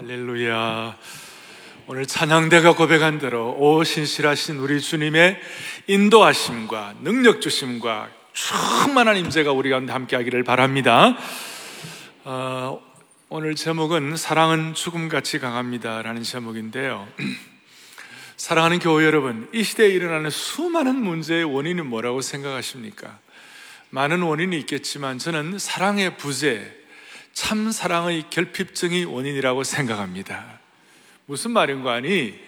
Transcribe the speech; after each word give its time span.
할렐루야. 0.00 0.96
오늘 1.88 2.06
찬양대가 2.06 2.76
고백한 2.76 3.18
대로 3.18 3.56
오 3.58 3.82
신실하신 3.82 4.58
우리 4.58 4.80
주님의 4.80 5.40
인도하심과 5.88 6.98
능력 7.02 7.40
주심과 7.40 8.08
충만한 8.32 9.16
임재가 9.16 9.50
우리 9.50 9.70
가운데 9.70 9.92
함께하기를 9.92 10.44
바랍니다. 10.44 11.18
어, 12.22 12.80
오늘 13.28 13.56
제목은 13.56 14.16
사랑은 14.16 14.74
죽음같이 14.74 15.40
강합니다라는 15.40 16.22
제목인데요. 16.22 17.08
사랑하는 18.36 18.78
교회 18.78 19.04
여러분, 19.04 19.48
이 19.52 19.64
시대에 19.64 19.88
일어나는 19.88 20.30
수많은 20.30 20.94
문제의 20.94 21.42
원인은 21.42 21.84
뭐라고 21.86 22.20
생각하십니까? 22.20 23.18
많은 23.90 24.22
원인이 24.22 24.56
있겠지만 24.60 25.18
저는 25.18 25.58
사랑의 25.58 26.16
부재, 26.18 26.77
참 27.32 27.70
사랑의 27.70 28.30
결핍증이 28.30 29.04
원인이라고 29.04 29.64
생각합니다. 29.64 30.60
무슨 31.26 31.50
말인가 31.52 31.94
하니 31.94 32.38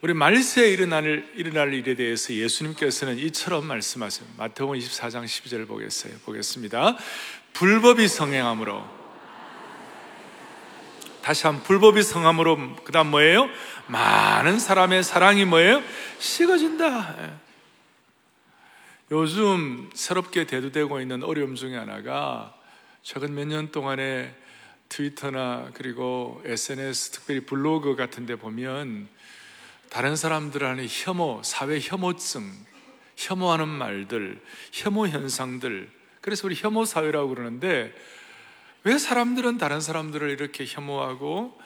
우리 0.00 0.14
말세에 0.14 0.68
일어날, 0.70 1.28
일어날 1.36 1.72
일에 1.74 1.94
대해서 1.94 2.34
예수님께서는 2.34 3.18
이처럼 3.18 3.66
말씀하세요. 3.66 4.28
마태복음 4.36 4.76
24장 4.78 5.24
12절을 5.24 5.68
보겠어요. 5.68 6.14
보겠습니다. 6.24 6.96
불법이 7.52 8.08
성행함으로 8.08 9.02
다시 11.22 11.46
한 11.46 11.62
불법이 11.62 12.02
성함으로 12.02 12.76
그다음 12.82 13.12
뭐예요? 13.12 13.48
많은 13.86 14.58
사람의 14.58 15.04
사랑이 15.04 15.44
뭐예요? 15.44 15.82
식어진다. 16.18 17.16
예. 17.20 17.32
요즘 19.12 19.88
새롭게 19.94 20.46
대두되고 20.46 21.00
있는 21.00 21.22
어려움 21.22 21.54
중에 21.54 21.76
하나가 21.76 22.54
최근 23.02 23.34
몇 23.34 23.46
년 23.46 23.72
동안에 23.72 24.32
트위터나 24.88 25.70
그리고 25.74 26.40
SNS 26.44 27.10
특별히 27.10 27.40
블로그 27.44 27.96
같은 27.96 28.26
데 28.26 28.36
보면 28.36 29.08
다른 29.90 30.14
사람들 30.14 30.64
안에 30.64 30.86
혐오, 30.88 31.42
사회 31.42 31.80
혐오증, 31.80 32.48
혐오하는 33.16 33.66
말들, 33.68 34.40
혐오 34.72 35.08
현상들 35.08 35.90
그래서 36.20 36.46
우리 36.46 36.54
혐오 36.54 36.84
사회라고 36.84 37.28
그러는데 37.30 37.92
왜 38.84 38.98
사람들은 38.98 39.58
다른 39.58 39.80
사람들을 39.80 40.30
이렇게 40.30 40.64
혐오하고 40.64 41.58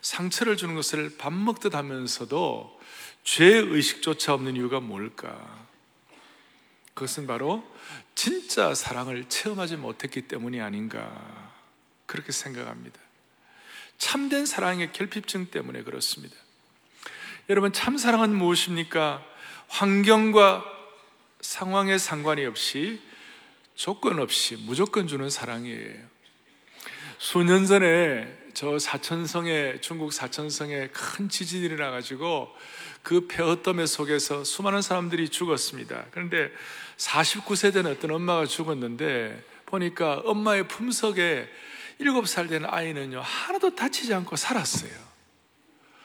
상처를 0.00 0.56
주는 0.56 0.74
것을 0.76 1.16
밥 1.18 1.32
먹듯 1.32 1.74
하면서도 1.74 2.80
죄 3.24 3.46
의식조차 3.46 4.34
없는 4.34 4.54
이유가 4.56 4.78
뭘까? 4.78 5.66
그것은 6.94 7.26
바로 7.26 7.64
진짜 8.14 8.74
사랑을 8.74 9.28
체험하지 9.28 9.76
못했기 9.76 10.22
때문이 10.22 10.60
아닌가 10.60 11.10
그렇게 12.06 12.32
생각합니다. 12.32 13.00
참된 13.98 14.46
사랑의 14.46 14.92
결핍증 14.92 15.50
때문에 15.50 15.82
그렇습니다. 15.82 16.36
여러분 17.48 17.72
참 17.72 17.98
사랑은 17.98 18.34
무엇입니까? 18.34 19.24
환경과 19.68 20.64
상황에 21.40 21.98
상관이 21.98 22.46
없이 22.46 23.02
조건 23.74 24.20
없이 24.20 24.56
무조건 24.56 25.08
주는 25.08 25.28
사랑이에요. 25.28 26.14
수년 27.18 27.66
전에 27.66 28.43
저 28.54 28.78
사천성에 28.78 29.80
중국 29.80 30.12
사천성에 30.12 30.88
큰 30.88 31.28
지진이 31.28 31.64
일어나 31.64 31.90
가지고 31.90 32.54
그 33.02 33.26
폐허덤의 33.26 33.86
속에서 33.86 34.44
수많은 34.44 34.80
사람들이 34.80 35.28
죽었습니다. 35.28 36.06
그런데 36.12 36.50
49세 36.96 37.72
된 37.72 37.86
어떤 37.86 38.12
엄마가 38.12 38.46
죽었는데 38.46 39.44
보니까 39.66 40.22
엄마의 40.24 40.68
품속에 40.68 41.48
7살 42.00 42.48
된 42.48 42.64
아이는요, 42.64 43.20
하나도 43.20 43.74
다치지 43.74 44.14
않고 44.14 44.36
살았어요. 44.36 44.92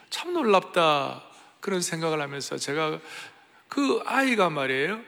참 0.09 0.33
놀랍다. 0.33 1.23
그런 1.59 1.81
생각을 1.81 2.22
하면서 2.22 2.58
제가 2.58 3.00
그 3.67 4.02
아이가 4.05 4.50
말이에요. 4.50 5.00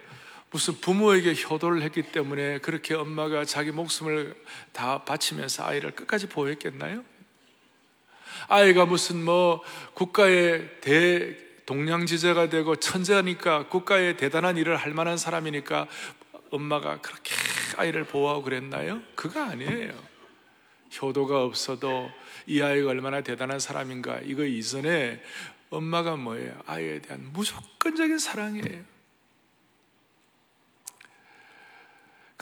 무슨 0.52 0.76
부모에게 0.80 1.34
효도를 1.42 1.82
했기 1.82 2.04
때문에 2.04 2.60
그렇게 2.60 2.94
엄마가 2.94 3.46
자기 3.46 3.72
목숨을 3.72 4.36
다 4.74 5.04
바치면서 5.04 5.66
아이를 5.66 5.92
끝까지 5.92 6.28
보호했겠나요? 6.28 7.04
아이가 8.48 8.86
무슨 8.86 9.24
뭐 9.24 9.64
국가의 9.94 10.82
대 10.82 11.36
동량지제가 11.66 12.50
되고 12.50 12.76
천재니까 12.76 13.68
국가에 13.68 14.18
대단한 14.18 14.58
일을 14.58 14.76
할 14.76 14.94
만한 14.94 15.18
사람이니까 15.18 15.88
엄마가 16.52 17.00
그렇게 17.02 17.34
아이를 17.78 18.04
보호하고 18.04 18.44
그랬나요? 18.44 19.02
그거 19.16 19.42
아니에요. 19.42 19.94
효도가 21.02 21.44
없어도 21.44 22.12
이 22.46 22.62
아이가 22.62 22.90
얼마나 22.90 23.22
대단한 23.22 23.60
사람인가 23.60 24.20
이거 24.24 24.44
이전에 24.44 25.22
엄마가 25.70 26.18
뭐예요? 26.18 26.54
아이에 26.66 27.00
대한 27.00 27.30
무조건적인 27.32 28.20
사랑이에요. 28.20 28.91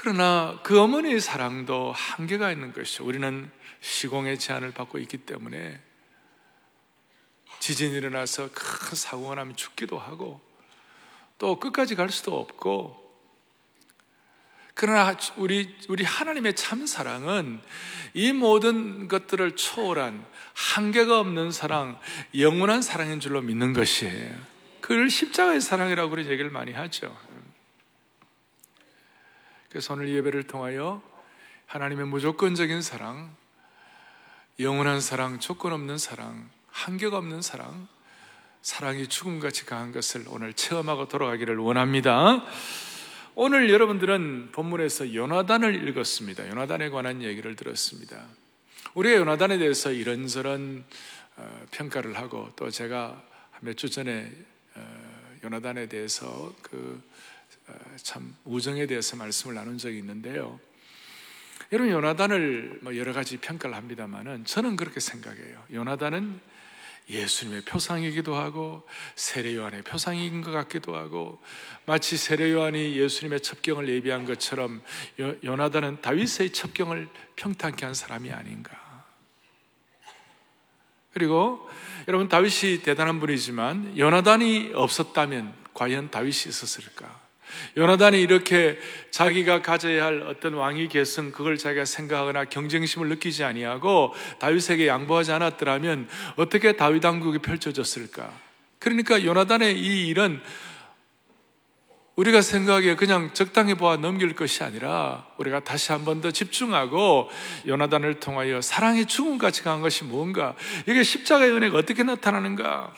그러나 0.01 0.57
그 0.63 0.79
어머니의 0.79 1.19
사랑도 1.19 1.91
한계가 1.91 2.53
있는 2.53 2.71
것이죠. 2.71 3.03
우리는 3.05 3.51
시공의 3.81 4.39
제한을 4.39 4.71
받고 4.71 4.97
있기 4.99 5.17
때문에 5.17 5.77
지진이 7.59 7.97
일어나서 7.97 8.49
큰 8.53 8.95
사고가 8.95 9.35
나면 9.35 9.57
죽기도 9.57 9.99
하고 9.99 10.39
또 11.37 11.59
끝까지 11.59 11.95
갈 11.95 12.09
수도 12.11 12.39
없고 12.39 12.97
그러나 14.73 15.17
우리, 15.35 15.75
우리 15.89 16.05
하나님의 16.05 16.55
참 16.55 16.87
사랑은 16.87 17.59
이 18.13 18.31
모든 18.31 19.09
것들을 19.09 19.57
초월한 19.57 20.25
한계가 20.53 21.19
없는 21.19 21.51
사랑, 21.51 21.99
영원한 22.37 22.81
사랑인 22.81 23.19
줄로 23.19 23.41
믿는 23.41 23.73
것이에요. 23.73 24.33
그걸 24.79 25.09
십자가의 25.09 25.59
사랑이라고 25.59 26.09
그런 26.09 26.25
얘기를 26.27 26.49
많이 26.49 26.71
하죠. 26.71 27.13
그래서 29.69 29.93
오늘 29.93 30.09
예배를 30.09 30.43
통하여 30.43 31.01
하나님의 31.67 32.07
무조건적인 32.07 32.81
사랑, 32.81 33.35
영원한 34.59 34.99
사랑, 34.99 35.39
조건 35.39 35.73
없는 35.73 35.97
사랑, 35.99 36.49
한계가 36.67 37.17
없는 37.17 37.41
사랑, 37.41 37.87
사랑이 38.61 39.07
죽음같이 39.07 39.65
강한 39.65 39.91
것을 39.91 40.25
오늘 40.27 40.53
체험하고 40.53 41.07
돌아가기를 41.07 41.57
원합니다. 41.57 42.43
오늘 43.35 43.69
여러분들은 43.69 44.49
본문에서 44.51 45.13
요나단을 45.13 45.87
읽었습니다. 45.87 46.49
요나단에 46.49 46.89
관한 46.89 47.21
얘기를 47.21 47.55
들었습니다. 47.55 48.25
우리가 48.95 49.17
요나단에 49.17 49.59
대해서 49.59 49.91
이런저런 49.91 50.83
어, 51.37 51.61
평가를 51.71 52.17
하고 52.17 52.49
또 52.55 52.69
제가 52.69 53.23
몇 53.61 53.75
주 53.75 53.89
전에 53.89 54.29
어, 54.75 55.31
요나단에 55.43 55.87
대해서 55.87 56.53
그 56.61 57.01
참 57.97 58.35
어, 58.43 58.49
우정에 58.49 58.85
대해서 58.85 59.15
말씀을 59.15 59.55
나눈 59.55 59.77
적이 59.77 59.99
있는데요. 59.99 60.59
여러분 61.71 61.91
요나단을 61.91 62.79
뭐 62.81 62.97
여러 62.97 63.13
가지 63.13 63.37
평가를 63.37 63.75
합니다만은 63.75 64.45
저는 64.45 64.75
그렇게 64.75 64.99
생각해요. 64.99 65.63
요나단은 65.71 66.39
예수님의 67.09 67.61
표상이기도 67.61 68.35
하고 68.35 68.87
세례 69.15 69.55
요한의 69.55 69.81
표상인 69.81 70.41
것 70.41 70.51
같기도 70.51 70.95
하고 70.95 71.41
마치 71.85 72.17
세례 72.17 72.51
요한이 72.51 72.95
예수님의 72.97 73.41
첩경을 73.41 73.89
예비한 73.89 74.25
것처럼 74.25 74.81
요나단은 75.43 76.01
다윗의 76.01 76.51
첩경을 76.51 77.09
평탄케 77.35 77.85
한 77.85 77.95
사람이 77.95 78.31
아닌가. 78.31 78.89
그리고 81.13 81.67
여러분 82.07 82.29
다윗이 82.29 82.83
대단한 82.83 83.19
분이지만 83.19 83.97
요나단이 83.97 84.71
없었다면 84.73 85.53
과연 85.73 86.11
다윗이 86.11 86.47
있었을까? 86.47 87.28
요나단이 87.77 88.21
이렇게 88.21 88.77
자기가 89.11 89.61
가져야 89.61 90.05
할 90.05 90.21
어떤 90.23 90.53
왕위 90.53 90.87
계승 90.87 91.31
그걸 91.31 91.57
자기가 91.57 91.85
생각하거나 91.85 92.45
경쟁심을 92.45 93.09
느끼지 93.09 93.43
아니하고 93.43 94.13
다윗에게 94.39 94.87
양보하지 94.87 95.31
않았더라면 95.31 96.07
어떻게 96.35 96.73
다윗 96.73 97.03
왕국이 97.03 97.39
펼쳐졌을까? 97.39 98.31
그러니까 98.79 99.23
요나단의 99.23 99.77
이 99.79 100.07
일은 100.07 100.41
우리가 102.15 102.41
생각하기에 102.41 102.95
그냥 102.97 103.33
적당히 103.33 103.75
보아 103.75 103.95
넘길 103.95 104.35
것이 104.35 104.61
아니라 104.63 105.25
우리가 105.37 105.61
다시 105.61 105.93
한 105.93 106.03
번 106.03 106.19
더 106.19 106.31
집중하고 106.31 107.29
요나단을 107.65 108.19
통하여 108.19 108.59
사랑이 108.59 109.05
죽음같이 109.05 109.63
강한 109.63 109.79
것이 109.81 110.03
뭔가 110.03 110.53
이게 110.85 111.01
십자가의 111.01 111.51
은혜가 111.53 111.77
어떻게 111.77 112.03
나타나는가 112.03 112.93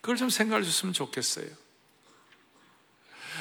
그걸 0.00 0.16
좀 0.16 0.30
생각해 0.30 0.62
주셨으면 0.62 0.94
좋겠어요. 0.94 1.46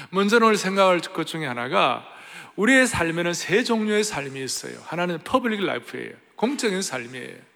먼저 0.09 0.37
오늘 0.37 0.57
생각할 0.57 0.99
것 1.01 1.25
중에 1.25 1.45
하나가 1.45 2.07
우리의 2.55 2.87
삶에는 2.87 3.33
세 3.33 3.63
종류의 3.63 4.03
삶이 4.03 4.43
있어요. 4.43 4.75
하나는 4.85 5.19
public 5.19 5.63
life예요. 5.63 6.13
공적인 6.35 6.81
삶이에요. 6.81 7.53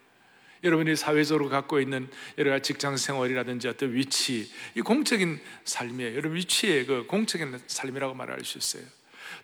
여러분이 0.64 0.96
사회적으로 0.96 1.50
갖고 1.50 1.80
있는 1.80 2.10
여러 2.38 2.52
가지 2.52 2.74
직장 2.74 2.98
생활이라든지 2.98 3.68
어떤 3.68 3.94
위치, 3.94 4.52
이 4.76 4.82
공적인 4.82 5.40
삶이에요. 5.66 6.16
여러분 6.16 6.36
위치의 6.36 6.86
그 6.86 7.06
공적인 7.08 7.60
삶이라고 7.68 8.16
말할 8.16 8.44
수 8.44 8.58
있어요. 8.58 8.84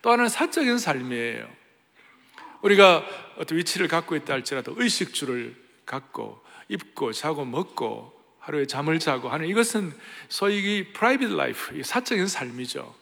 또 0.01 0.11
하나는 0.11 0.29
사적인 0.29 0.79
삶이에요. 0.79 1.47
우리가 2.61 3.05
어떤 3.37 3.57
위치를 3.57 3.87
갖고 3.87 4.15
있다 4.15 4.33
할지라도 4.33 4.73
의식주를 4.77 5.55
갖고 5.85 6.41
입고 6.69 7.11
자고 7.11 7.45
먹고 7.45 8.12
하루에 8.43 8.65
잠을 8.65 8.99
자고 8.99 9.29
하는 9.29 9.47
이것은 9.47 9.93
소위 10.27 10.57
이 10.57 10.83
private 10.91 11.29
life, 11.31 11.81
사적인 11.81 12.27
삶이죠. 12.27 12.93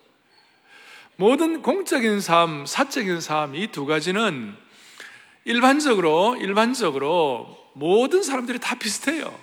모든 1.16 1.62
공적인 1.64 2.22
삶, 2.22 2.66
사적인 2.68 3.22
삶 3.22 3.56
이 3.56 3.68
두 3.72 3.88
가지는 3.88 4.56
일반적으로 5.44 6.38
일반적으로 6.40 7.58
모든 7.74 8.22
사람들이 8.22 8.60
다 8.60 8.76
비슷해요. 8.76 9.36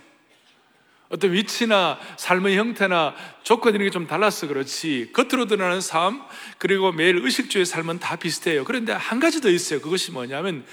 어떤 1.09 1.33
위치나 1.33 1.99
삶의 2.17 2.57
형태나 2.57 3.15
조건이 3.43 3.91
좀 3.91 4.07
달라서 4.07 4.47
그렇지 4.47 5.11
겉으로 5.13 5.47
드러나는 5.47 5.81
삶 5.81 6.23
그리고 6.59 6.93
매일 6.93 7.17
의식주의 7.17 7.65
삶은 7.65 7.99
다 7.99 8.15
비슷해요. 8.15 8.65
그런데 8.65 8.93
한 8.93 9.19
가지 9.19 9.41
더 9.41 9.49
있어요. 9.49 9.81
그것이 9.81 10.13
뭐냐면 10.13 10.65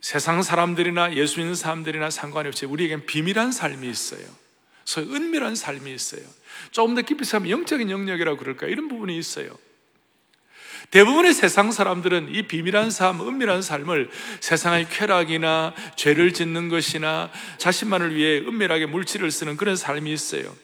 세상 0.00 0.42
사람들이나 0.42 1.14
예수 1.14 1.38
믿는 1.38 1.54
사람들이나 1.54 2.10
상관이 2.10 2.48
없이 2.48 2.66
우리에겐 2.66 3.06
비밀한 3.06 3.52
삶이 3.52 3.88
있어요. 3.88 4.24
소위 4.84 5.06
은밀한 5.14 5.54
삶이 5.54 5.92
있어요. 5.92 6.22
조금 6.70 6.94
더 6.94 7.02
깊이 7.02 7.24
생각하면 7.24 7.50
영적인 7.50 7.90
영역이라고 7.90 8.38
그럴까 8.38 8.66
이런 8.66 8.88
부분이 8.88 9.16
있어요. 9.18 9.58
대부분의 10.90 11.34
세상 11.34 11.70
사람들은 11.70 12.34
이 12.34 12.42
비밀한 12.42 12.90
삶, 12.90 13.20
은밀한 13.20 13.60
삶을 13.60 14.08
세상의 14.40 14.88
쾌락이나 14.88 15.74
죄를 15.96 16.32
짓는 16.32 16.70
것이나 16.70 17.30
자신만을 17.58 18.14
위해 18.14 18.38
은밀하게 18.38 18.86
물질을 18.86 19.30
쓰는 19.30 19.58
그런 19.58 19.76
삶이 19.76 20.10
있어요. 20.10 20.56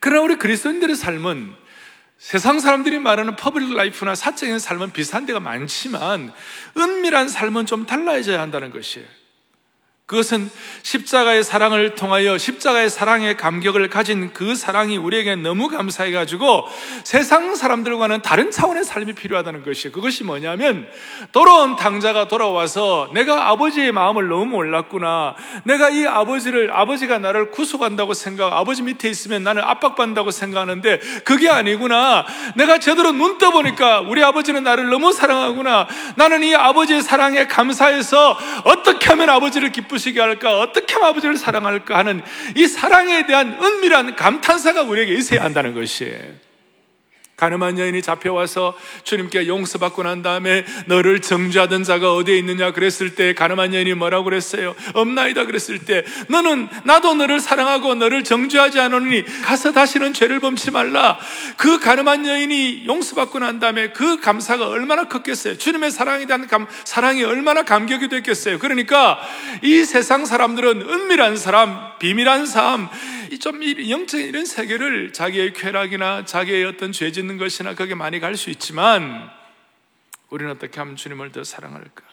그러나 0.00 0.22
우리 0.22 0.36
그리스도인들의 0.36 0.96
삶은 0.96 1.54
세상 2.18 2.58
사람들이 2.58 2.98
말하는 2.98 3.36
public 3.36 3.74
life나 3.74 4.16
사적인 4.16 4.58
삶은 4.58 4.92
비슷한 4.92 5.24
데가 5.24 5.38
많지만 5.38 6.32
은밀한 6.76 7.28
삶은 7.28 7.66
좀 7.66 7.86
달라져야 7.86 8.40
한다는 8.40 8.70
것이에요. 8.70 9.06
그것은 10.08 10.50
십자가의 10.84 11.44
사랑을 11.44 11.94
통하여 11.94 12.38
십자가의 12.38 12.88
사랑의 12.88 13.36
감격을 13.36 13.90
가진 13.90 14.32
그 14.32 14.54
사랑이 14.54 14.96
우리에게 14.96 15.36
너무 15.36 15.68
감사해가지고 15.68 16.64
세상 17.04 17.54
사람들과는 17.54 18.22
다른 18.22 18.50
차원의 18.50 18.84
삶이 18.84 19.12
필요하다는 19.12 19.64
것이에요. 19.64 19.92
그것이 19.92 20.24
뭐냐면 20.24 20.88
돌아온 21.30 21.76
당자가 21.76 22.26
돌아와서 22.26 23.10
내가 23.12 23.50
아버지의 23.50 23.92
마음을 23.92 24.28
너무 24.28 24.46
몰랐구나. 24.46 25.34
내가 25.64 25.90
이 25.90 26.06
아버지를, 26.06 26.72
아버지가 26.72 27.18
나를 27.18 27.50
구속한다고 27.50 28.14
생각, 28.14 28.54
아버지 28.54 28.80
밑에 28.80 29.10
있으면 29.10 29.44
나는 29.44 29.62
압박받는다고 29.62 30.30
생각하는데 30.30 31.00
그게 31.26 31.50
아니구나. 31.50 32.24
내가 32.56 32.78
제대로 32.78 33.12
눈 33.12 33.36
떠보니까 33.36 34.00
우리 34.00 34.24
아버지는 34.24 34.64
나를 34.64 34.88
너무 34.88 35.12
사랑하구나. 35.12 35.86
나는 36.16 36.42
이 36.42 36.54
아버지의 36.54 37.02
사랑에 37.02 37.46
감사해서 37.46 38.38
어떻게 38.64 39.06
하면 39.10 39.28
아버지를 39.28 39.70
기쁘 39.70 39.97
기쁘시게 39.98 40.20
할까? 40.20 40.60
어떻게 40.60 40.94
아버지를 40.94 41.36
사랑할까? 41.36 41.98
하는 41.98 42.22
이 42.56 42.66
사랑에 42.66 43.26
대한 43.26 43.58
은밀한 43.62 44.16
감탄사가 44.16 44.82
우리에게 44.82 45.14
있어야 45.14 45.42
한다는 45.44 45.74
것이에요. 45.74 46.47
가늠한 47.38 47.78
여인이 47.78 48.02
잡혀와서 48.02 48.76
주님께 49.04 49.46
용서받고 49.46 50.02
난 50.02 50.22
다음에 50.22 50.64
너를 50.86 51.20
정죄하던 51.20 51.84
자가 51.84 52.14
어디에 52.14 52.36
있느냐 52.38 52.72
그랬을 52.72 53.14
때 53.14 53.32
가늠한 53.32 53.74
여인이 53.74 53.94
뭐라고 53.94 54.24
그랬어요? 54.24 54.74
없나이다 54.94 55.46
그랬을 55.46 55.78
때 55.78 56.04
너는 56.28 56.68
나도 56.82 57.14
너를 57.14 57.38
사랑하고 57.38 57.94
너를 57.94 58.24
정죄하지 58.24 58.80
않으니 58.80 59.24
가서 59.44 59.70
다시는 59.72 60.14
죄를 60.14 60.40
범치 60.40 60.72
말라. 60.72 61.16
그 61.56 61.78
가늠한 61.78 62.26
여인이 62.26 62.86
용서받고 62.86 63.38
난 63.38 63.60
다음에 63.60 63.90
그 63.90 64.18
감사가 64.20 64.66
얼마나 64.66 65.04
컸겠어요? 65.04 65.58
주님의 65.58 65.92
사랑에 65.92 66.26
대한 66.26 66.48
감, 66.48 66.66
사랑이 66.82 67.22
얼마나 67.22 67.62
감격이 67.62 68.08
됐겠어요? 68.08 68.58
그러니까 68.58 69.20
이 69.62 69.84
세상 69.84 70.26
사람들은 70.26 70.82
은밀한 70.82 71.36
사람, 71.36 71.92
비밀한 72.00 72.46
삶, 72.46 72.88
좀 73.38 73.62
영적인 73.62 74.26
이런 74.26 74.46
세계를 74.46 75.12
자기의 75.12 75.52
쾌락이나 75.52 76.24
자기의 76.24 76.64
어떤 76.64 76.92
죄 76.92 77.12
짓는 77.12 77.36
것이나 77.36 77.74
그게 77.74 77.94
많이 77.94 78.20
갈 78.20 78.36
수 78.36 78.50
있지만 78.50 79.30
우리는 80.30 80.52
어떻게 80.52 80.78
하면 80.80 80.96
주님을 80.96 81.32
더 81.32 81.44
사랑할까? 81.44 82.04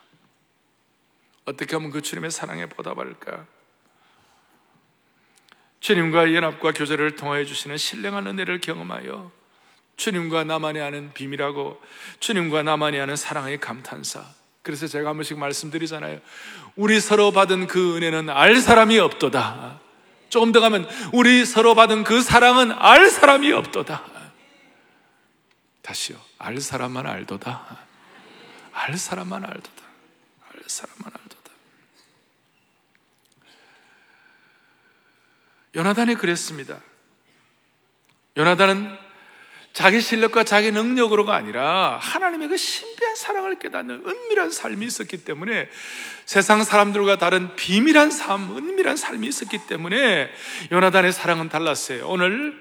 어떻게 1.45 1.75
하면 1.75 1.91
그 1.91 2.01
주님의 2.01 2.31
사랑에 2.31 2.65
보답할까? 2.65 3.45
주님과 5.79 6.33
연합과 6.33 6.71
교제를 6.71 7.15
통하여 7.15 7.45
주시는 7.45 7.77
신령한 7.77 8.25
은혜를 8.27 8.59
경험하여 8.59 9.31
주님과 9.97 10.43
나만이 10.43 10.81
아는 10.81 11.13
비밀하고 11.13 11.79
주님과 12.19 12.63
나만이 12.63 12.99
아는 12.99 13.15
사랑의 13.15 13.59
감탄사. 13.59 14.25
그래서 14.63 14.87
제가 14.87 15.09
한 15.09 15.17
번씩 15.17 15.37
말씀드리잖아요. 15.37 16.19
우리 16.75 16.99
서로 16.99 17.31
받은 17.31 17.67
그 17.67 17.95
은혜는 17.97 18.29
알 18.29 18.55
사람이 18.57 18.97
없도다. 18.97 19.84
조금 20.29 20.51
더 20.51 20.59
가면 20.59 20.87
우리 21.13 21.45
서로 21.45 21.75
받은 21.75 22.03
그 22.03 22.21
사랑은 22.21 22.71
알 22.71 23.09
사람이 23.09 23.51
없도다. 23.51 24.03
다시요. 25.81 26.19
알 26.39 26.59
사람만 26.59 27.05
알도다. 27.05 27.77
알 28.73 28.97
사람만 28.97 29.45
알도다. 29.45 29.83
알 30.51 30.63
사람만 30.67 31.11
알도다. 31.13 31.51
요나단이 35.75 36.15
그랬습니다. 36.15 36.79
요나단은 38.37 39.04
자기 39.75 39.99
실력과 39.99 40.45
자기 40.45 40.71
능력으로가 40.71 41.35
아니라 41.35 41.99
하나님의 42.01 42.47
그 42.47 42.55
신비한 42.55 43.17
사랑을 43.17 43.59
깨닫는 43.59 44.03
은밀한 44.07 44.49
삶이 44.49 44.85
있었기 44.85 45.25
때문에 45.25 45.67
세상 46.23 46.63
사람들과 46.63 47.17
다른 47.17 47.53
비밀한 47.57 48.09
삶, 48.09 48.55
은밀한 48.55 48.95
삶이 48.95 49.27
있었기 49.27 49.67
때문에 49.67 50.29
요나단의 50.71 51.11
사랑은 51.11 51.49
달랐어요. 51.49 52.07
오늘 52.07 52.57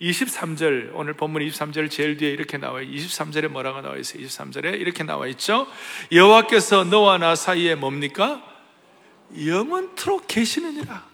23절, 0.00 0.92
오늘 0.94 1.12
본문 1.12 1.42
23절 1.46 1.90
제일 1.90 2.16
뒤에 2.16 2.30
이렇게 2.30 2.56
나와요. 2.56 2.86
23절에 2.86 3.48
뭐라고 3.48 3.82
나와 3.82 3.98
있어요? 3.98 4.26
23절에 4.26 4.80
이렇게 4.80 5.04
나와 5.04 5.26
있죠? 5.26 5.66
여호와께서 6.10 6.84
너와 6.84 7.18
나 7.18 7.36
사이에 7.36 7.74
뭡니까? 7.74 8.42
영원토록 9.44 10.26
계시느니라. 10.26 11.09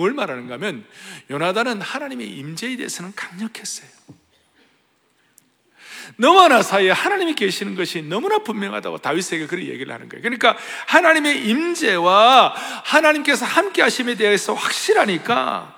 뭘 0.00 0.14
말하는가 0.14 0.54
하면 0.54 0.86
요나단은 1.30 1.82
하나님의 1.82 2.26
임재에 2.26 2.76
대해서는 2.76 3.12
강력했어요. 3.14 3.90
너와 6.16 6.48
나 6.48 6.62
사이에 6.62 6.90
하나님이 6.90 7.34
계시는 7.34 7.74
것이 7.74 8.00
너무나 8.00 8.38
분명하다고 8.38 8.98
다윗에게 8.98 9.46
그런 9.46 9.66
얘기를 9.66 9.92
하는 9.92 10.08
거예요. 10.08 10.22
그러니까 10.22 10.56
하나님의 10.86 11.46
임재와 11.46 12.54
하나님께서 12.84 13.44
함께 13.44 13.82
하심에 13.82 14.14
대해서 14.14 14.54
확실하니까 14.54 15.76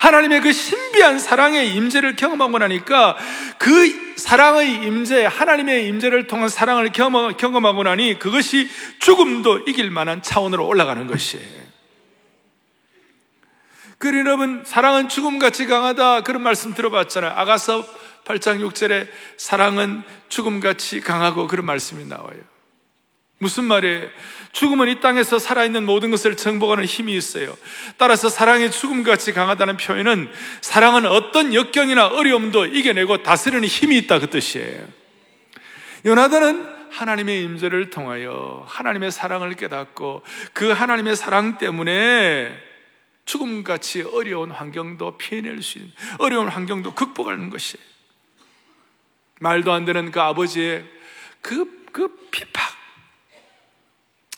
하나님의 0.00 0.42
그 0.42 0.52
신비한 0.52 1.18
사랑의 1.18 1.74
임재를 1.74 2.14
경험하고 2.16 2.58
나니까 2.58 3.16
그 3.56 4.14
사랑의 4.16 4.74
임재, 4.84 5.24
하나님의 5.24 5.88
임재를 5.88 6.26
통한 6.26 6.50
사랑을 6.50 6.90
경험하고 6.92 7.82
나니 7.84 8.18
그것이 8.18 8.68
죽음도 8.98 9.60
이길 9.66 9.90
만한 9.90 10.20
차원으로 10.20 10.66
올라가는 10.66 11.06
것이에요. 11.06 11.65
그 13.98 14.08
여러분 14.16 14.62
사랑은 14.64 15.08
죽음같이 15.08 15.66
강하다 15.66 16.22
그런 16.22 16.42
말씀 16.42 16.74
들어봤잖아요. 16.74 17.32
아가서 17.32 17.86
8장 18.24 18.60
6절에 18.60 19.08
사랑은 19.36 20.02
죽음같이 20.28 21.00
강하고 21.00 21.46
그런 21.46 21.64
말씀이 21.64 22.04
나와요. 22.04 22.40
무슨 23.38 23.64
말이에요? 23.64 24.08
죽음은 24.52 24.88
이 24.88 25.00
땅에서 25.00 25.38
살아있는 25.38 25.84
모든 25.84 26.10
것을 26.10 26.36
정복하는 26.36 26.84
힘이 26.84 27.14
있어요. 27.16 27.56
따라서 27.98 28.28
사랑이 28.30 28.70
죽음같이 28.70 29.32
강하다는 29.32 29.76
표현은 29.76 30.30
사랑은 30.62 31.04
어떤 31.06 31.52
역경이나 31.52 32.06
어려움도 32.08 32.66
이겨내고 32.66 33.22
다스리는 33.22 33.64
힘이 33.64 33.98
있다 33.98 34.18
그 34.18 34.30
뜻이에요. 34.30 34.86
요나단은 36.06 36.66
하나님의 36.90 37.42
임재를 37.42 37.90
통하여 37.90 38.64
하나님의 38.68 39.10
사랑을 39.10 39.54
깨닫고 39.54 40.22
그 40.54 40.70
하나님의 40.70 41.14
사랑 41.14 41.58
때문에 41.58 42.65
죽음같이 43.26 44.02
어려운 44.02 44.50
환경도 44.50 45.18
피해낼 45.18 45.62
수 45.62 45.78
있는 45.78 45.92
어려운 46.18 46.48
환경도 46.48 46.94
극복하는 46.94 47.50
것이. 47.50 47.76
말도 49.40 49.72
안 49.72 49.84
되는 49.84 50.10
그 50.10 50.20
아버지의 50.20 50.88
그, 51.42 51.84
그 51.92 52.08
피팍 52.30 52.74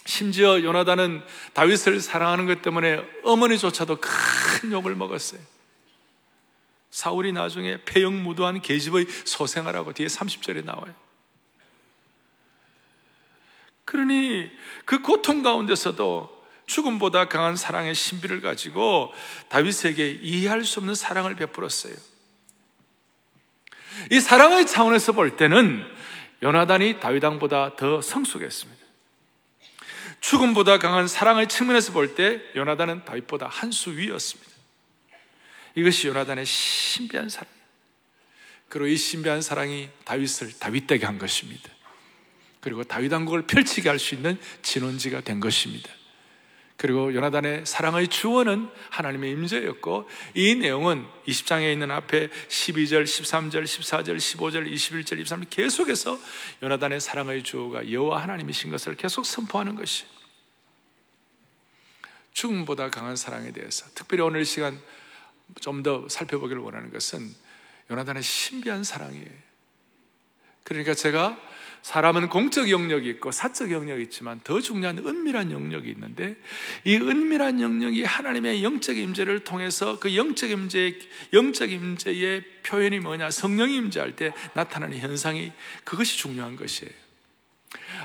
심지어 0.04 0.62
요나단은 0.62 1.22
다윗을 1.52 2.00
사랑하는 2.00 2.46
것 2.46 2.62
때문에 2.62 3.06
어머니조차도 3.24 3.98
큰 4.00 4.72
욕을 4.72 4.96
먹었어요. 4.96 5.40
사울이 6.90 7.32
나중에 7.32 7.84
폐영무도한 7.84 8.62
계집의 8.62 9.06
소생하라고 9.24 9.92
뒤에 9.92 10.06
30절에 10.06 10.64
나와요. 10.64 10.94
그러니 13.84 14.50
그 14.84 15.00
고통 15.02 15.42
가운데서도 15.42 16.37
죽음보다 16.68 17.28
강한 17.28 17.56
사랑의 17.56 17.94
신비를 17.94 18.40
가지고 18.40 19.12
다윗에게 19.48 20.20
이해할 20.22 20.64
수 20.64 20.78
없는 20.80 20.94
사랑을 20.94 21.34
베풀었어요. 21.34 21.94
이 24.12 24.20
사랑의 24.20 24.66
차원에서 24.66 25.12
볼 25.12 25.36
때는 25.36 25.84
요나단이 26.42 27.00
다윗왕보다 27.00 27.74
더 27.76 28.00
성숙했습니다. 28.00 28.78
죽음보다 30.20 30.78
강한 30.78 31.08
사랑의 31.08 31.48
측면에서 31.48 31.92
볼 31.92 32.14
때 32.14 32.40
요나단은 32.54 33.04
다윗보다 33.04 33.48
한 33.48 33.72
수 33.72 33.96
위였습니다. 33.96 34.50
이것이 35.74 36.08
요나단의 36.08 36.44
신비한 36.44 37.28
사랑. 37.28 37.48
그리고 38.68 38.86
이 38.88 38.96
신비한 38.96 39.40
사랑이 39.40 39.88
다윗을 40.04 40.58
다윗되게 40.58 41.06
한 41.06 41.18
것입니다. 41.18 41.70
그리고 42.60 42.84
다윗 42.84 43.12
왕국을 43.12 43.46
펼치게 43.46 43.88
할 43.88 43.98
수 43.98 44.14
있는 44.14 44.38
진원지가 44.62 45.22
된 45.22 45.40
것입니다. 45.40 45.90
그리고 46.78 47.12
요나단의 47.12 47.66
사랑의 47.66 48.08
주원은 48.08 48.70
하나님의 48.88 49.32
임재였고 49.32 50.08
이 50.34 50.54
내용은 50.54 51.04
20장에 51.26 51.70
있는 51.72 51.90
앞에 51.90 52.28
12절, 52.28 53.02
13절, 53.04 53.64
14절, 53.64 54.16
15절, 54.16 54.72
21절, 54.72 55.22
23절 55.22 55.50
계속해서 55.50 56.18
요나단의 56.62 57.00
사랑의 57.00 57.42
주어가 57.42 57.90
여호와 57.90 58.22
하나님이신 58.22 58.70
것을 58.70 58.94
계속 58.94 59.26
선포하는 59.26 59.74
것이 59.74 60.06
죽음보다 62.32 62.90
강한 62.90 63.16
사랑에 63.16 63.50
대해서 63.50 63.84
특별히 63.94 64.22
오늘 64.22 64.44
시간 64.46 64.80
좀 65.60 65.82
더 65.82 66.08
살펴보기를 66.08 66.62
원하는 66.62 66.92
것은 66.92 67.34
요나단의 67.90 68.22
신비한 68.22 68.84
사랑이에요. 68.84 69.48
그러니까 70.64 70.94
제가 70.94 71.40
사람은 71.82 72.28
공적 72.28 72.70
영역이 72.70 73.08
있고 73.10 73.30
사적 73.32 73.70
영역이 73.70 74.02
있지만 74.04 74.40
더 74.44 74.60
중요한 74.60 74.98
은밀한 74.98 75.52
영역이 75.52 75.90
있는데 75.90 76.36
이 76.84 76.96
은밀한 76.96 77.60
영역이 77.60 78.04
하나님의 78.04 78.62
영적 78.62 78.96
임재를 78.96 79.44
통해서 79.44 79.98
그 79.98 80.14
영적 80.14 80.50
임재 80.50 80.98
영적 81.32 81.70
임재의 81.70 82.44
표현이 82.62 83.00
뭐냐 83.00 83.30
성령이 83.30 83.76
임재할 83.76 84.16
때 84.16 84.32
나타나는 84.54 84.98
현상이 84.98 85.52
그것이 85.84 86.18
중요한 86.18 86.56
것이에요. 86.56 86.92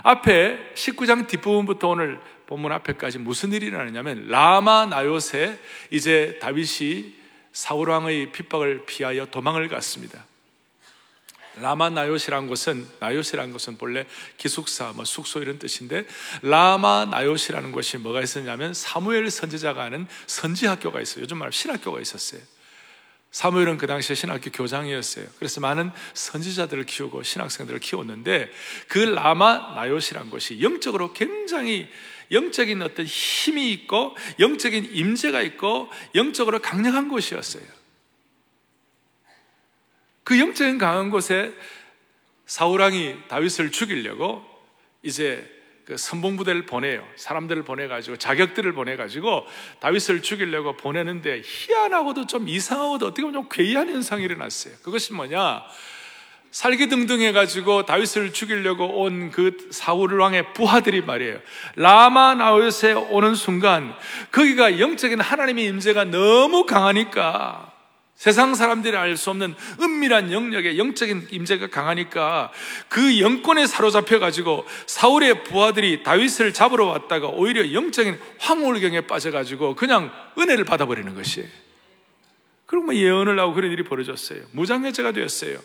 앞에 0.03 0.73
19장 0.75 1.27
뒷부분부터 1.27 1.89
오늘 1.89 2.19
본문 2.47 2.71
앞에까지 2.71 3.19
무슨 3.19 3.53
일이 3.53 3.67
일어나냐면 3.67 4.27
라마 4.27 4.85
나요세 4.85 5.57
이제 5.91 6.37
다윗이 6.41 7.15
사울 7.51 7.89
왕의 7.89 8.31
핍박을 8.31 8.85
피하여 8.85 9.25
도망을 9.27 9.67
갔습니다. 9.69 10.25
라마 11.61 11.89
나요시란 11.89 12.47
것은 12.47 12.87
나요시란 12.99 13.51
것은 13.51 13.77
본래 13.77 14.05
기숙사, 14.37 14.91
뭐 14.93 15.05
숙소 15.05 15.39
이런 15.41 15.59
뜻인데 15.59 16.05
라마 16.41 17.05
나요시라는 17.05 17.71
것이 17.71 17.97
뭐가 17.97 18.21
있었냐면 18.21 18.73
사무엘 18.73 19.29
선지자가 19.29 19.83
하는 19.83 20.07
선지 20.27 20.65
학교가 20.65 21.01
있어요. 21.01 21.23
요즘 21.23 21.37
말 21.37 21.51
신학교가 21.51 22.01
있었어요. 22.01 22.41
사무엘은 23.31 23.79
그 23.79 23.87
당시에 23.87 24.15
신학교 24.15 24.51
교장이었어요. 24.51 25.25
그래서 25.39 25.59
많은 25.59 25.91
선지자들을 26.13 26.85
키우고 26.85 27.23
신학생들을 27.23 27.79
키웠는데 27.79 28.51
그 28.87 28.99
라마 28.99 29.73
나요시란 29.75 30.29
것이 30.29 30.61
영적으로 30.61 31.13
굉장히 31.13 31.89
영적인 32.31 32.81
어떤 32.83 33.05
힘이 33.05 33.71
있고 33.71 34.15
영적인 34.39 34.89
임재가 34.93 35.41
있고 35.41 35.89
영적으로 36.13 36.59
강력한 36.59 37.09
곳이었어요. 37.09 37.63
그 40.23 40.39
영적인 40.39 40.77
강한 40.77 41.09
곳에 41.09 41.53
사우랑이 42.45 43.15
다윗을 43.27 43.71
죽이려고 43.71 44.43
이제 45.01 45.49
그 45.85 45.97
선봉부대를 45.97 46.65
보내요. 46.65 47.05
사람들을 47.17 47.63
보내가지고 47.63 48.17
자격들을 48.17 48.71
보내가지고 48.71 49.45
다윗을 49.81 50.21
죽이려고 50.21 50.77
보내는데 50.77 51.41
희한하고도 51.43 52.27
좀 52.27 52.47
이상하고도 52.47 53.07
어떻게 53.07 53.23
보면 53.23 53.33
좀 53.33 53.49
괴이한 53.51 53.89
현상이 53.89 54.23
일어났어요. 54.23 54.75
그것이 54.81 55.11
뭐냐? 55.13 55.63
살기등등해가지고 56.51 57.85
다윗을 57.85 58.31
죽이려고 58.31 59.01
온 59.01 59.31
그 59.31 59.57
사울 59.71 60.19
왕의 60.19 60.53
부하들이 60.53 61.01
말이에요. 61.01 61.39
라마 61.75 62.35
나웃에 62.35 62.93
오는 62.93 63.35
순간 63.35 63.93
거기가 64.31 64.79
영적인 64.79 65.19
하나님의 65.19 65.65
임재가 65.65 66.05
너무 66.05 66.65
강하니까 66.65 67.72
세상 68.23 68.55
사람들이 68.55 68.95
알 68.95 69.17
수 69.17 69.31
없는 69.31 69.53
은밀한 69.81 70.31
영역에 70.31 70.77
영적인 70.77 71.27
임재가 71.29 71.67
강하니까 71.67 72.53
그 72.87 73.19
영권에 73.19 73.67
사로잡혀 73.67 74.17
가지고 74.17 74.65
사울의 74.85 75.43
부하들이 75.43 76.03
다윗을 76.03 76.53
잡으러 76.53 76.85
왔다가 76.85 77.27
오히려 77.27 77.73
영적인 77.73 78.17
황홀경에 78.39 79.01
빠져 79.01 79.29
가지고 79.31 79.75
그냥 79.75 80.09
은혜를 80.39 80.63
받아 80.63 80.85
버리는 80.85 81.13
것이에요. 81.13 81.49
그리고 82.65 82.85
뭐 82.85 82.95
예언을 82.95 83.37
하고 83.37 83.53
그런 83.53 83.73
일이 83.73 83.83
벌어졌어요. 83.83 84.39
무장해제가 84.53 85.11
되었어요. 85.11 85.59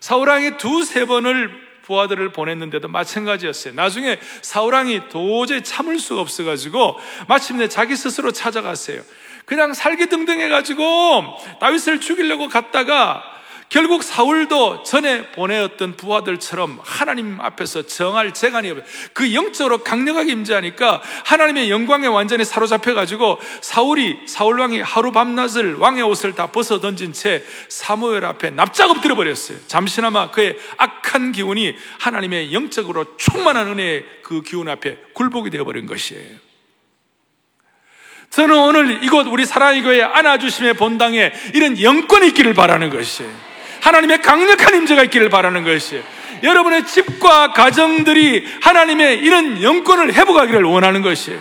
사울 0.00 0.30
왕이 0.30 0.56
두세 0.56 1.04
번을 1.04 1.50
부하들을 1.82 2.32
보냈는데도 2.32 2.88
마찬가지였어요. 2.88 3.74
나중에 3.74 4.18
사울왕이 4.40 5.10
도저히 5.10 5.62
참을 5.62 5.98
수가 5.98 6.22
없어가지고 6.22 6.98
마침내 7.28 7.68
자기 7.68 7.96
스스로 7.96 8.32
찾아갔어요. 8.32 9.02
그냥 9.44 9.74
살기 9.74 10.06
등등해가지고 10.06 11.36
다윗을 11.60 12.00
죽이려고 12.00 12.48
갔다가 12.48 13.32
결국 13.72 14.02
사울도 14.02 14.82
전에 14.82 15.30
보내었던 15.30 15.96
부하들처럼 15.96 16.78
하나님 16.84 17.40
앞에서 17.40 17.86
정할 17.86 18.34
재간이 18.34 18.68
없어요. 18.70 18.86
그 19.14 19.32
영적으로 19.32 19.78
강력하게 19.78 20.32
임재하니까 20.32 21.00
하나님의 21.24 21.70
영광에 21.70 22.06
완전히 22.06 22.44
사로잡혀가지고 22.44 23.38
사울이, 23.62 24.26
사울왕이 24.26 24.82
하루 24.82 25.10
밤낮을 25.10 25.76
왕의 25.76 26.02
옷을 26.02 26.34
다 26.34 26.48
벗어 26.48 26.80
던진 26.80 27.14
채 27.14 27.42
사무엘 27.68 28.26
앞에 28.26 28.50
납작 28.50 28.90
엎드려 28.90 29.14
버렸어요. 29.14 29.56
잠시나마 29.68 30.30
그의 30.30 30.58
악한 30.76 31.32
기운이 31.32 31.74
하나님의 31.98 32.52
영적으로 32.52 33.16
충만한 33.16 33.68
은혜의 33.68 34.04
그 34.22 34.42
기운 34.42 34.68
앞에 34.68 34.98
굴복이 35.14 35.48
되어버린 35.48 35.86
것이에요. 35.86 36.51
저는 38.32 38.56
오늘 38.56 39.04
이곳 39.04 39.26
우리 39.28 39.44
사랑의 39.44 39.82
교회 39.82 40.02
안아주심의 40.02 40.74
본당에 40.74 41.32
이런 41.52 41.80
영권이 41.80 42.28
있기를 42.28 42.54
바라는 42.54 42.88
것이에요. 42.88 43.30
하나님의 43.82 44.22
강력한 44.22 44.74
임재가 44.74 45.04
있기를 45.04 45.28
바라는 45.28 45.64
것이에요. 45.64 46.02
여러분의 46.42 46.86
집과 46.86 47.52
가정들이 47.52 48.46
하나님의 48.62 49.18
이런 49.18 49.62
영권을 49.62 50.14
회복하기를 50.14 50.62
원하는 50.64 51.02
것이에요. 51.02 51.38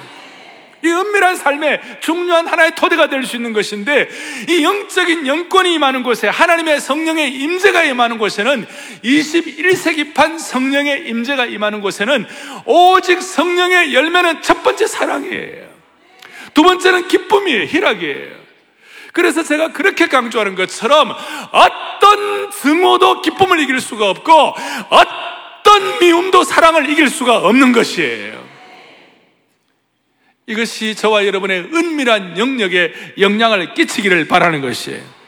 이 0.84 0.90
은밀한 0.90 1.36
삶의 1.38 1.80
중요한 2.02 2.48
하나의 2.48 2.74
토대가 2.76 3.08
될 3.08 3.24
수 3.24 3.38
있는 3.38 3.54
것인데 3.54 4.10
이 4.50 4.64
영적인 4.64 5.28
영권이 5.28 5.74
임하는 5.76 6.04
곳에 6.04 6.28
하나님의 6.28 6.82
성령의 6.82 7.34
임재가 7.36 7.84
임하는 7.84 8.18
곳에는 8.18 8.66
21세기판 9.04 10.40
성령의 10.40 11.08
임재가 11.08 11.46
임하는 11.46 11.80
곳에는 11.80 12.26
오직 12.66 13.22
성령의 13.22 13.94
열매는 13.94 14.42
첫 14.42 14.62
번째 14.64 14.88
사랑이에요. 14.88 15.71
두 16.53 16.63
번째는 16.63 17.08
기쁨이에요. 17.08 17.65
희락이에요. 17.65 18.41
그래서 19.13 19.43
제가 19.43 19.74
그렇게 19.74 20.08
강조하는 20.08 20.55
것처럼 20.55 21.13
어떤 21.51 22.51
증오도 22.51 23.22
기쁨을 23.22 23.60
이길 23.60 23.79
수가 23.81 24.10
없고 24.10 24.31
어떤 24.89 26.00
미움도 26.00 26.43
사랑을 26.43 26.89
이길 26.89 27.10
수가 27.10 27.38
없는 27.39 27.72
것이에요. 27.74 28.41
이것이 30.48 30.96
저와 30.96 31.25
여러분의 31.25 31.70
은밀한 31.74 32.38
영역에 32.38 32.93
영향을 33.20 33.74
끼치기를 33.74 34.27
바라는 34.27 34.62
것이에요. 34.62 35.22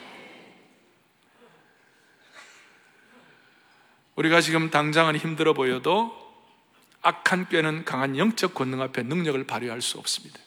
우리가 4.15 4.41
지금 4.41 4.69
당장은 4.69 5.17
힘들어 5.17 5.53
보여도 5.53 6.13
악한 7.01 7.49
꾀는 7.49 7.83
강한 7.83 8.17
영적 8.17 8.53
권능 8.53 8.81
앞에 8.81 9.03
능력을 9.03 9.43
발휘할 9.45 9.81
수 9.81 9.97
없습니다. 9.97 10.42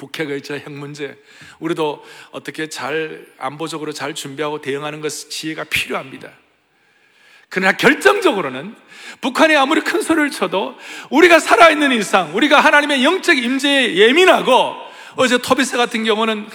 북핵 0.00 0.30
의저 0.30 0.54
핵 0.54 0.70
문제 0.70 1.22
우리도 1.58 2.02
어떻게 2.30 2.68
잘 2.70 3.26
안보적으로 3.38 3.92
잘 3.92 4.14
준비하고 4.14 4.62
대응하는 4.62 5.02
것 5.02 5.10
지혜가 5.10 5.64
필요합니다. 5.64 6.30
그러나 7.50 7.72
결정적으로는 7.72 8.74
북한이 9.20 9.54
아무리 9.56 9.82
큰 9.82 10.00
소리를 10.00 10.30
쳐도 10.30 10.78
우리가 11.10 11.38
살아있는 11.38 11.92
이상 11.92 12.34
우리가 12.34 12.60
하나님의 12.60 13.04
영적 13.04 13.36
임재에 13.36 13.96
예민하고 13.96 14.76
어제 15.16 15.36
토비세 15.36 15.76
같은 15.76 16.04
경우는 16.04 16.48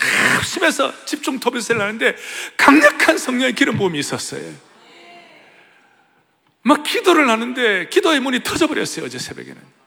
심해서 0.43 0.91
집중 1.05 1.39
토비세를 1.39 1.81
하는데 1.81 2.15
강력한 2.57 3.17
성령의 3.19 3.53
기름 3.53 3.77
부음이 3.77 3.99
있었어요. 3.99 4.41
막 6.63 6.81
기도를 6.81 7.29
하는데 7.29 7.89
기도의 7.89 8.21
문이 8.21 8.39
터져버렸어요 8.41 9.05
어제 9.05 9.19
새벽에는. 9.19 9.84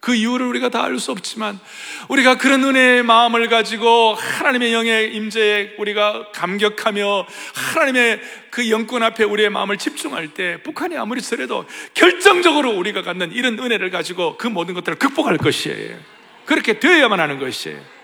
그 0.00 0.14
이유를 0.14 0.46
우리가 0.46 0.68
다 0.68 0.84
알 0.84 0.98
수 0.98 1.10
없지만 1.10 1.58
우리가 2.08 2.38
그런 2.38 2.62
은혜의 2.62 3.02
마음을 3.02 3.48
가지고 3.48 4.14
하나님의 4.14 4.72
영의 4.72 5.14
임재에 5.16 5.74
우리가 5.78 6.30
감격하며 6.32 7.26
하나님의 7.54 8.20
그 8.50 8.70
영권 8.70 9.02
앞에 9.02 9.24
우리의 9.24 9.50
마음을 9.50 9.78
집중할 9.78 10.28
때 10.34 10.62
북한이 10.62 10.96
아무리 10.96 11.20
서래도 11.20 11.66
결정적으로 11.94 12.70
우리가 12.72 13.02
갖는 13.02 13.32
이런 13.32 13.58
은혜를 13.58 13.90
가지고 13.90 14.36
그 14.36 14.46
모든 14.46 14.74
것들을 14.74 14.98
극복할 14.98 15.38
것이에요. 15.38 15.98
그렇게 16.44 16.78
되어야만 16.78 17.18
하는 17.18 17.38
것이에요. 17.38 17.96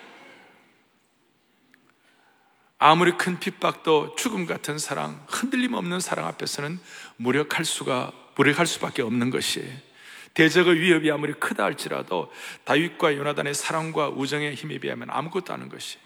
아무리 2.78 3.12
큰 3.12 3.38
핍박도 3.38 4.16
죽음 4.16 4.44
같은 4.44 4.76
사랑, 4.76 5.24
흔들림 5.28 5.74
없는 5.74 6.00
사랑 6.00 6.26
앞에서는 6.26 6.80
무력할 7.16 7.64
수가 7.64 8.10
무력할 8.34 8.66
수밖에 8.66 9.02
없는 9.02 9.30
것이에요. 9.30 9.91
대적의 10.34 10.80
위협이 10.80 11.10
아무리 11.10 11.32
크다 11.34 11.64
할지라도 11.64 12.32
다윗과 12.64 13.16
요나단의 13.16 13.54
사랑과 13.54 14.08
우정의 14.08 14.54
힘에 14.54 14.78
비하면 14.78 15.08
아무것도 15.10 15.52
아닌 15.52 15.68
것이. 15.68 15.98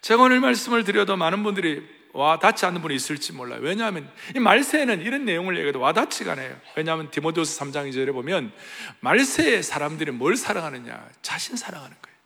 제가 0.00 0.22
오늘 0.22 0.40
말씀을 0.40 0.84
드려도 0.84 1.16
많은 1.16 1.42
분들이 1.42 1.86
와 2.12 2.38
닿지 2.38 2.66
않는 2.66 2.82
분이 2.82 2.94
있을지 2.94 3.32
몰라요. 3.32 3.60
왜냐하면 3.62 4.10
이 4.34 4.40
말세에는 4.40 5.02
이런 5.02 5.24
내용을 5.24 5.56
얘기해도 5.56 5.80
와 5.80 5.92
닿지가 5.92 6.32
않아요. 6.32 6.58
왜냐하면 6.74 7.10
디모데후서 7.10 7.64
3장 7.64 7.90
2절에 7.90 8.12
보면 8.12 8.52
말세의 9.00 9.62
사람들이 9.62 10.10
뭘 10.10 10.36
사랑하느냐? 10.36 11.08
자신 11.22 11.56
사랑하는 11.56 11.96
거예요. 12.00 12.16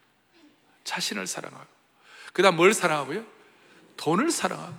자신을 0.84 1.26
사랑하고. 1.26 1.66
그다음 2.32 2.56
뭘 2.56 2.72
사랑하고요? 2.72 3.24
돈을 3.96 4.30
사랑하고, 4.30 4.74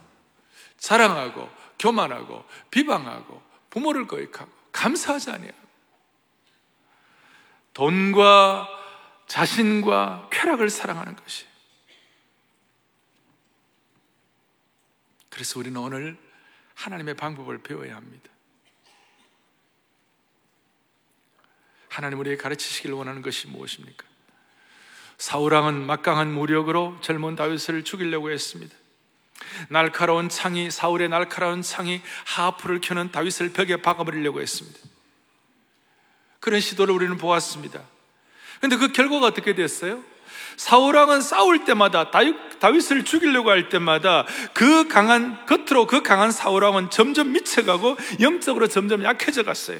사랑하고, 0.77 1.49
교만하고, 1.79 2.43
비방하고, 2.69 3.41
부모를 3.69 4.07
거역하고, 4.07 4.51
감사하지 4.75 5.31
아니하고. 5.31 5.57
돈과 7.73 8.67
자신과 9.27 10.29
쾌락을 10.31 10.69
사랑하는 10.69 11.15
것이. 11.15 11.45
그래서 15.29 15.59
우리는 15.59 15.79
오늘 15.79 16.17
하나님의 16.75 17.15
방법을 17.15 17.59
배워야 17.63 17.95
합니다. 17.95 18.29
하나님 21.89 22.19
우리에게 22.19 22.41
가르치시길 22.41 22.91
원하는 22.91 23.21
것이 23.21 23.47
무엇입니까? 23.47 24.05
사울왕은 25.17 25.85
막강한 25.85 26.33
무력으로 26.33 26.99
젊은 26.99 27.35
다윗을 27.35 27.85
죽이려고 27.85 28.29
했습니다. 28.29 28.75
날카로운 29.69 30.29
창이 30.29 30.71
사울의 30.71 31.09
날카로운 31.09 31.61
창이 31.61 32.01
하프를 32.25 32.81
켜는 32.81 33.11
다윗을 33.11 33.53
벽에 33.53 33.81
박아버리려고 33.81 34.41
했습니다. 34.41 34.79
그런 36.39 36.59
시도를 36.59 36.93
우리는 36.93 37.17
보았습니다. 37.17 37.81
근데 38.61 38.77
그 38.77 38.91
결과가 38.91 39.27
어떻게 39.27 39.55
됐어요? 39.55 40.01
사울왕은 40.57 41.21
싸울 41.21 41.65
때마다 41.65 42.11
다윗, 42.11 42.91
을 42.91 43.03
죽이려고 43.03 43.49
할 43.49 43.69
때마다 43.69 44.25
그 44.53 44.87
강한 44.87 45.45
겉으로 45.45 45.87
그 45.87 46.01
강한 46.01 46.31
사울왕은 46.31 46.89
점점 46.89 47.33
미쳐가고 47.33 47.97
영적으로 48.21 48.67
점점 48.67 49.03
약해져 49.03 49.43
갔어요. 49.43 49.79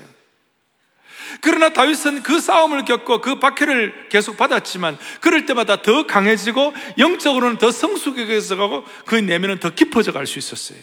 그러나 1.41 1.69
다윗은 1.69 2.23
그 2.23 2.39
싸움을 2.39 2.85
겪고 2.85 3.21
그 3.21 3.39
박해를 3.39 4.09
계속 4.09 4.37
받았지만 4.37 4.97
그럴 5.21 5.45
때마다 5.45 5.81
더 5.81 6.05
강해지고 6.05 6.73
영적으로는 6.97 7.57
더 7.57 7.71
성숙해져 7.71 8.55
가고 8.55 8.85
그 9.05 9.15
내면은 9.15 9.59
더 9.59 9.69
깊어져 9.69 10.11
갈 10.11 10.25
수 10.25 10.39
있었어요. 10.39 10.79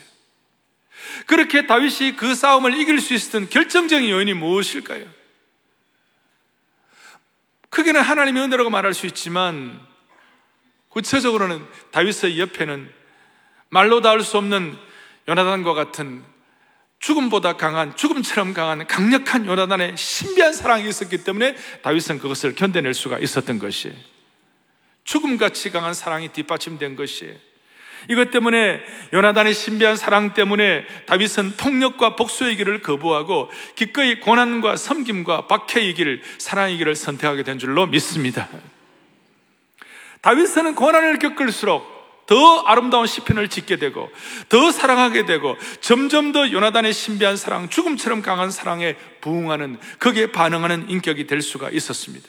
그렇게 1.27 1.67
다윗이 1.67 2.17
그 2.17 2.35
싸움을 2.35 2.79
이길 2.79 3.01
수 3.01 3.15
있었던 3.15 3.49
결정적인 3.49 4.09
요인이 4.09 4.35
무엇일까요? 4.35 5.07
크게는 7.71 8.01
하나님의 8.01 8.43
은혜라고 8.45 8.71
말할 8.71 8.95
수 8.95 9.07
있지만 9.07 9.81
구체적으로는 10.89 11.67
다윗의 11.91 12.39
옆에는 12.39 12.93
말로 13.71 14.01
닿을 14.03 14.23
수 14.23 14.37
없는 14.37 14.77
요나단과 15.29 15.73
같은 15.73 16.23
죽음보다 17.03 17.55
강한 17.55 17.95
죽음처럼 17.97 18.55
강한 18.55 18.87
강력한 18.87 19.45
요나단의 19.45 19.97
신비한 19.97 20.53
사랑이 20.53 20.89
있었기 20.89 21.25
때문에 21.25 21.57
다윗은 21.83 22.21
그것을 22.21 22.55
견뎌낼 22.55 22.95
수가 22.95 23.19
있었던 23.19 23.59
것이 23.59 23.93
죽음같이 25.05 25.71
강한 25.71 25.95
사랑이 25.95 26.29
뒷받침된 26.29 26.95
것이 26.95 27.37
이것 28.09 28.31
때문에 28.31 28.81
요나단의 29.13 29.53
신비한 29.53 29.97
사랑 29.97 30.33
때문에 30.33 30.87
다윗은 31.07 31.57
폭력과 31.57 32.15
복수의 32.15 32.57
길을 32.57 32.83
거부하고 32.83 33.51
기꺼이 33.75 34.21
고난과 34.21 34.77
섬김과 34.77 35.47
박해의 35.49 35.95
길, 35.95 36.23
사랑의 36.39 36.79
길을 36.79 36.97
선택하게 36.97 37.43
된 37.43 37.59
줄로 37.59 37.87
믿습니다. 37.87 38.49
다윗은 40.21 40.77
고난을 40.77 41.19
겪을수록 41.19 41.92
더 42.27 42.61
아름다운 42.61 43.07
시편을 43.07 43.49
짓게 43.49 43.77
되고 43.77 44.11
더 44.49 44.71
사랑하게 44.71 45.27
되고 45.27 45.57
점점 45.81 46.33
더 46.33 46.51
요나단의 46.51 46.93
신비한 46.93 47.37
사랑, 47.37 47.69
죽음처럼 47.69 48.23
강한 48.23 48.51
사랑에 48.51 48.97
부응하는 49.21 49.79
거기에 49.99 50.33
반응하는 50.33 50.89
인격이 50.89 51.27
될 51.27 51.43
수가 51.43 51.71
있었습니다. 51.71 52.29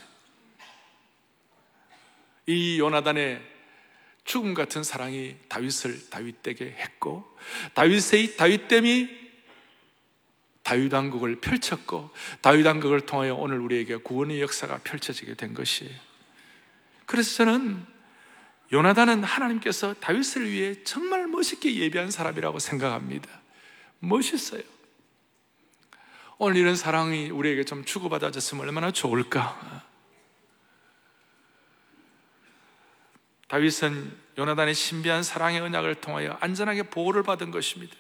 이 2.48 2.80
요나단의 2.80 3.42
죽음 4.26 4.54
같은 4.54 4.84
사랑이 4.84 5.36
다윗을 5.50 6.10
다윗되게 6.10 6.66
했고 6.66 7.26
다윗의 7.74 8.38
다윗됨이 8.38 9.24
다윗 10.64 10.94
왕국을 10.94 11.42
펼쳤고 11.42 12.10
다윗 12.42 12.66
왕국을 12.66 13.02
통하여 13.02 13.36
오늘 13.36 13.60
우리에게 13.60 13.98
구원의 13.98 14.42
역사가 14.42 14.80
펼쳐지게 14.84 15.36
된 15.36 15.54
것이에요. 15.54 15.94
그래서 17.06 17.36
저는 17.36 17.86
요나단은 18.72 19.24
하나님께서 19.24 19.94
다윗을 19.96 20.50
위해 20.50 20.84
정말 20.84 21.28
멋있게 21.28 21.76
예비한 21.76 22.10
사람이라고 22.10 22.60
생각합니다. 22.60 23.30
멋있어요. 24.00 24.62
오늘 26.38 26.58
이런 26.58 26.76
사랑이 26.76 27.30
우리에게 27.30 27.64
좀 27.64 27.86
주고받아졌으면 27.86 28.66
얼마나 28.66 28.92
좋을까? 28.92 29.84
다윗은 33.48 34.18
요나단의 34.38 34.74
신비한 34.74 35.22
사랑의 35.22 35.62
언약을 35.62 35.96
통하여 35.96 36.38
안전하게 36.42 36.84
보호를 36.84 37.22
받은 37.22 37.52
것입니다. 37.52 37.96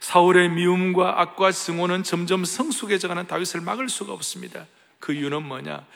사울의 0.00 0.50
미움과 0.50 1.20
악과 1.20 1.52
증오는 1.52 2.02
점점 2.02 2.44
성숙해져가는 2.44 3.26
다윗을 3.26 3.62
막을 3.62 3.88
수가 3.88 4.12
없습니다. 4.12 4.66
그 5.00 5.14
이유는 5.14 5.42
뭐냐? 5.42 5.86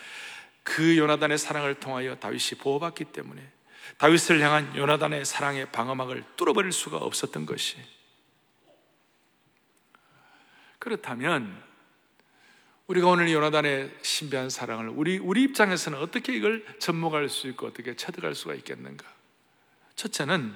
그 0.62 0.96
요나단의 0.96 1.38
사랑을 1.38 1.74
통하여 1.80 2.16
다윗이 2.16 2.60
보호받기 2.60 3.06
때문에 3.06 3.50
다윗을 3.98 4.40
향한 4.40 4.76
요나단의 4.76 5.24
사랑의 5.24 5.70
방어막을 5.72 6.24
뚫어버릴 6.36 6.72
수가 6.72 6.98
없었던 6.98 7.46
것이 7.46 7.76
그렇다면 10.78 11.62
우리가 12.86 13.06
오늘 13.06 13.30
요나단의 13.30 13.98
신비한 14.02 14.50
사랑을 14.50 14.88
우리 14.88 15.18
우리 15.18 15.42
입장에서는 15.44 15.98
어떻게 15.98 16.34
이걸 16.34 16.64
접목할 16.80 17.28
수 17.28 17.46
있고 17.48 17.68
어떻게 17.68 17.94
체득할 17.94 18.34
수가 18.34 18.54
있겠는가? 18.54 19.06
첫째는 19.94 20.54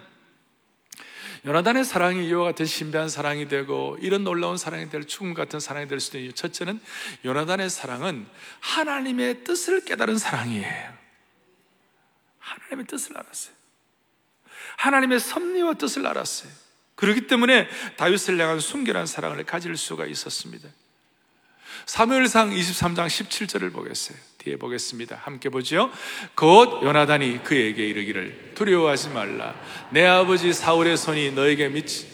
요나단의 1.47 1.85
사랑이 1.85 2.27
이와 2.29 2.45
같은 2.45 2.65
신비한 2.65 3.09
사랑이 3.09 3.49
되고 3.49 3.99
이런 4.01 4.25
놀라운 4.25 4.57
사랑이 4.57 4.89
될 4.89 5.07
죽음 5.07 5.35
같은 5.35 5.61
사랑이 5.61 5.87
될 5.89 6.01
수도 6.01 6.19
있는 6.19 6.35
첫째는 6.35 6.81
요나단의 7.25 7.69
사랑은 7.69 8.27
하나님의 8.61 9.45
뜻을 9.45 9.85
깨달은 9.85 10.17
사랑이에요. 10.17 10.95
하나님의 12.39 12.87
뜻을 12.87 13.17
알았어요. 13.17 13.55
하나님의 14.79 15.21
섭리와 15.21 15.75
뜻을 15.75 16.07
알았어요. 16.07 16.51
그렇기 16.95 17.27
때문에 17.27 17.69
다윗을 17.97 18.41
향한 18.41 18.61
순결한 18.61 19.07
사랑을 19.07 19.45
가질 19.45 19.77
수가 19.77 20.07
있었습니다. 20.07 20.69
사무엘상 21.87 22.51
23장 22.51 23.07
17절을 23.07 23.73
보겠어요. 23.73 24.17
뒤에 24.45 24.57
보겠습니다. 24.57 25.17
함께 25.23 25.49
보죠. 25.49 25.91
곧 26.35 26.83
요나단이 26.83 27.43
그에게 27.45 27.87
이르기를 27.87 28.53
두려워하지 28.55 29.09
말라. 29.11 29.55
내 29.91 30.05
아버지 30.07 30.53
사울의 30.53 30.97
손이 30.97 31.33
너에게 31.33 31.69
미치. 31.69 32.13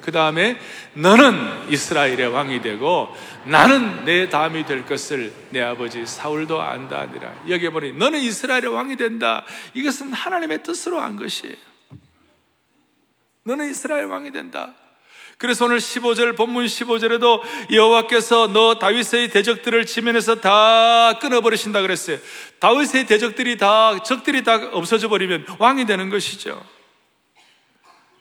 그 0.00 0.12
다음에 0.12 0.58
너는 0.94 1.70
이스라엘의 1.70 2.28
왕이 2.28 2.62
되고 2.62 3.14
나는 3.44 4.04
내 4.04 4.28
다음이 4.28 4.64
될 4.64 4.86
것을 4.86 5.32
내 5.50 5.60
아버지 5.60 6.04
사울도 6.04 6.60
안다 6.60 7.00
하니라. 7.00 7.44
여기 7.48 7.68
보니 7.68 7.92
너는 7.92 8.18
이스라엘의 8.20 8.68
왕이 8.68 8.96
된다. 8.96 9.44
이것은 9.74 10.12
하나님의 10.12 10.62
뜻으로 10.62 11.00
한 11.00 11.16
것이에요. 11.16 11.54
너는 13.44 13.70
이스라엘 13.70 14.06
왕이 14.06 14.32
된다. 14.32 14.74
그래서 15.38 15.66
오늘 15.66 15.78
15절 15.78 16.36
본문 16.36 16.66
15절에도 16.66 17.40
여호와께서 17.72 18.48
너 18.48 18.80
다윗의 18.80 19.30
대적들을 19.30 19.86
지면에서 19.86 20.40
다 20.40 21.16
끊어버리신다 21.20 21.80
그랬어요. 21.80 22.18
다윗의 22.58 23.06
대적들이 23.06 23.56
다 23.56 24.02
적들이 24.02 24.42
다 24.42 24.56
없어져 24.72 25.08
버리면 25.08 25.46
왕이 25.60 25.86
되는 25.86 26.10
것이죠. 26.10 26.60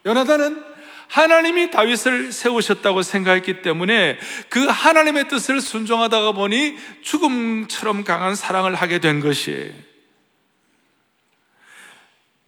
요나단은 0.06 0.64
하나님이 1.08 1.72
다윗을 1.72 2.32
세우셨다고 2.32 3.02
생각했기 3.02 3.64
때문에 3.64 4.20
그 4.50 4.66
하나님의 4.66 5.28
뜻을 5.28 5.60
순종하다가 5.60 6.34
보니 6.34 6.78
죽음처럼 7.02 8.04
강한 8.04 8.36
사랑을 8.36 8.76
하게 8.76 9.00
된 9.00 9.22
것이에요. 9.22 9.74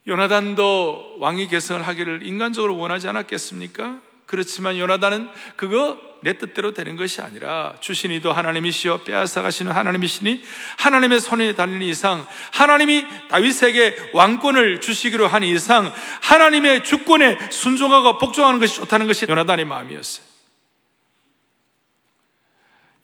요나단도 0.07 1.15
왕위 1.19 1.47
계승을 1.47 1.87
하기를 1.87 2.21
인간적으로 2.23 2.77
원하지 2.77 3.07
않았겠습니까? 3.07 4.08
그렇지만 4.29 4.77
요나단은 4.77 5.27
그거 5.55 5.99
내 6.21 6.37
뜻대로 6.37 6.71
되는 6.71 6.95
것이 6.95 7.19
아니라 7.19 7.75
주신이도 7.79 8.31
하나님이시여 8.31 9.01
빼앗아 9.03 9.41
가시는 9.41 9.71
하나님이시니 9.71 10.43
하나님의 10.77 11.19
손에 11.19 11.55
달린 11.55 11.81
이상 11.81 12.27
하나님이 12.53 13.07
다윗에게 13.29 14.11
왕권을 14.13 14.81
주시기로 14.81 15.27
한 15.27 15.41
이상 15.41 15.91
하나님의 16.21 16.83
주권에 16.83 17.49
순종하고 17.49 18.19
복종하는 18.19 18.59
것이 18.59 18.75
좋다는 18.75 19.07
것이 19.07 19.25
요나단의 19.27 19.65
마음이었어요. 19.65 20.23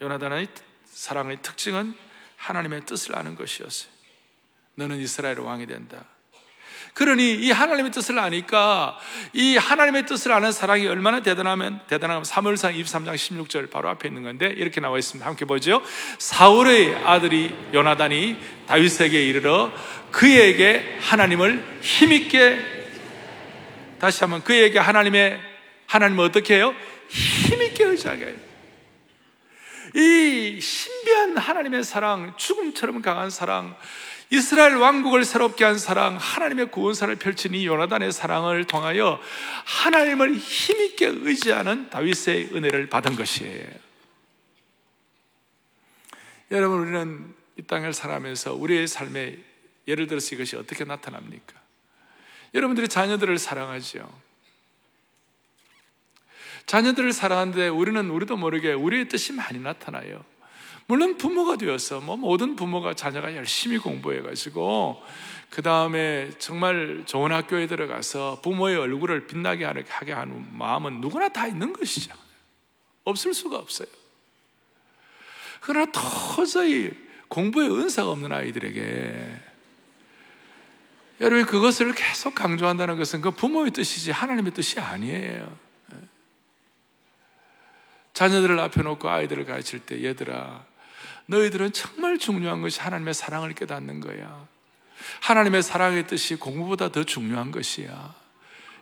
요나단의 0.04 0.48
사랑의 0.86 1.42
특징은 1.42 1.96
하나님의 2.36 2.86
뜻을 2.86 3.16
아는 3.18 3.34
것이었어요. 3.34 3.90
너는 4.76 5.00
이스라엘 5.00 5.40
왕이 5.40 5.66
된다. 5.66 6.06
그러니 6.96 7.34
이 7.34 7.52
하나님의 7.52 7.92
뜻을 7.92 8.18
아니까 8.18 8.98
이 9.34 9.58
하나님의 9.58 10.06
뜻을 10.06 10.32
아는 10.32 10.54
사랑이 10.54 10.88
얼마나 10.88 11.22
대단하면 11.22 11.82
대단하면 11.88 12.24
3월상 12.24 12.82
23장 12.82 13.16
16절 13.16 13.70
바로 13.70 13.90
앞에 13.90 14.08
있는 14.08 14.24
건데 14.24 14.48
이렇게 14.56 14.80
나와 14.80 14.98
있습니다. 14.98 15.28
함께 15.28 15.44
보죠. 15.44 15.82
사울의 16.20 16.96
아들이 17.04 17.54
요나단이 17.74 18.38
다윗에게 18.68 19.28
이르러 19.28 19.74
그에게 20.12 20.98
하나님을 21.02 21.80
힘있게 21.82 22.60
다시 24.00 24.22
한번 24.22 24.42
그에게 24.42 24.80
하나님의 24.80 25.42
하나님을 25.88 26.24
어떻게 26.24 26.56
해요? 26.56 26.74
힘있게 27.10 27.84
의지하게 27.84 28.26
해요. 28.26 28.36
이 29.96 30.62
신비한 30.62 31.36
하나님의 31.36 31.84
사랑, 31.84 32.36
죽음처럼 32.38 33.02
강한 33.02 33.30
사랑, 33.30 33.76
이스라엘 34.32 34.76
왕국을 34.76 35.24
새롭게 35.24 35.64
한 35.64 35.78
사랑, 35.78 36.18
하나님의 36.18 36.72
구원사를 36.72 37.16
펼친 37.18 37.54
이 37.54 37.66
요나단의 37.66 38.12
사랑을 38.12 38.66
통하여 38.66 39.20
하나님을 39.66 40.36
힘있게 40.36 41.08
의지하는 41.08 41.90
다윗의 41.90 42.50
은혜를 42.54 42.90
받은 42.90 43.16
것이에요. 43.16 43.68
여러분, 46.52 46.80
우리는 46.80 47.36
이 47.58 47.62
땅을 47.64 47.94
살아가면서 47.94 48.54
우리의 48.54 48.88
삶에 48.88 49.38
예를 49.88 50.08
들어서 50.08 50.36
이것이 50.36 50.56
어떻게 50.56 50.84
나타납니까? 50.84 51.54
여러분들이 52.54 52.88
자녀들을 52.88 53.38
사랑하죠. 53.38 54.26
자녀들을 56.66 57.14
사랑하는데 57.14 57.68
우리는 57.68 58.10
우리도 58.10 58.38
모르게 58.38 58.74
우리의 58.74 59.08
뜻이 59.08 59.34
많이 59.34 59.60
나타나요. 59.60 60.26
물론 60.88 61.18
부모가 61.18 61.58
되어서 61.58 62.00
뭐 62.00 62.16
모든 62.16 62.56
부모가 62.56 62.94
자녀가 62.94 63.36
열심히 63.36 63.78
공부해 63.78 64.22
가지고 64.22 65.02
그 65.50 65.62
다음에 65.62 66.30
정말 66.38 67.04
좋은 67.06 67.32
학교에 67.32 67.68
들어가서 67.68 68.42
부모의 68.44 68.78
얼굴을 68.78 69.28
빛나게 69.28 69.66
하게 69.66 70.12
하는 70.12 70.46
마음은 70.58 71.02
누구나 71.02 71.30
다 71.30 71.48
있는 71.48 71.74
것이죠. 71.74 72.14
없을 73.04 73.34
수가 73.34 73.58
없어요. 73.58 73.88
그러나 75.62 75.92
도저히 75.92 76.92
공부에 77.28 77.68
은사가 77.68 78.12
없는 78.12 78.32
아이들에게 78.32 79.42
여러분 81.22 81.46
그것을 81.46 81.94
계속 81.94 82.36
강조한다는 82.36 82.98
것은 82.98 83.22
그 83.22 83.32
부모의 83.32 83.72
뜻이지 83.72 84.12
하나님의 84.12 84.54
뜻이 84.54 84.80
아니에요. 84.80 85.58
자녀들을 88.14 88.60
앞에 88.60 88.82
놓고 88.82 89.10
아이들을 89.10 89.46
가르칠 89.46 89.80
때 89.80 90.04
얘들아 90.04 90.66
너희들은 91.28 91.74
정말 91.74 92.18
중요한 92.18 92.62
것이 92.62 92.80
하나님의 92.80 93.14
사랑을 93.14 93.54
깨닫는 93.54 94.00
거야. 94.00 94.48
하나님의 95.22 95.64
사랑의 95.64 96.08
뜻이 96.08 96.36
공부보다 96.36 96.92
더 96.92 97.04
중요한 97.04 97.52
것이야. 97.52 98.14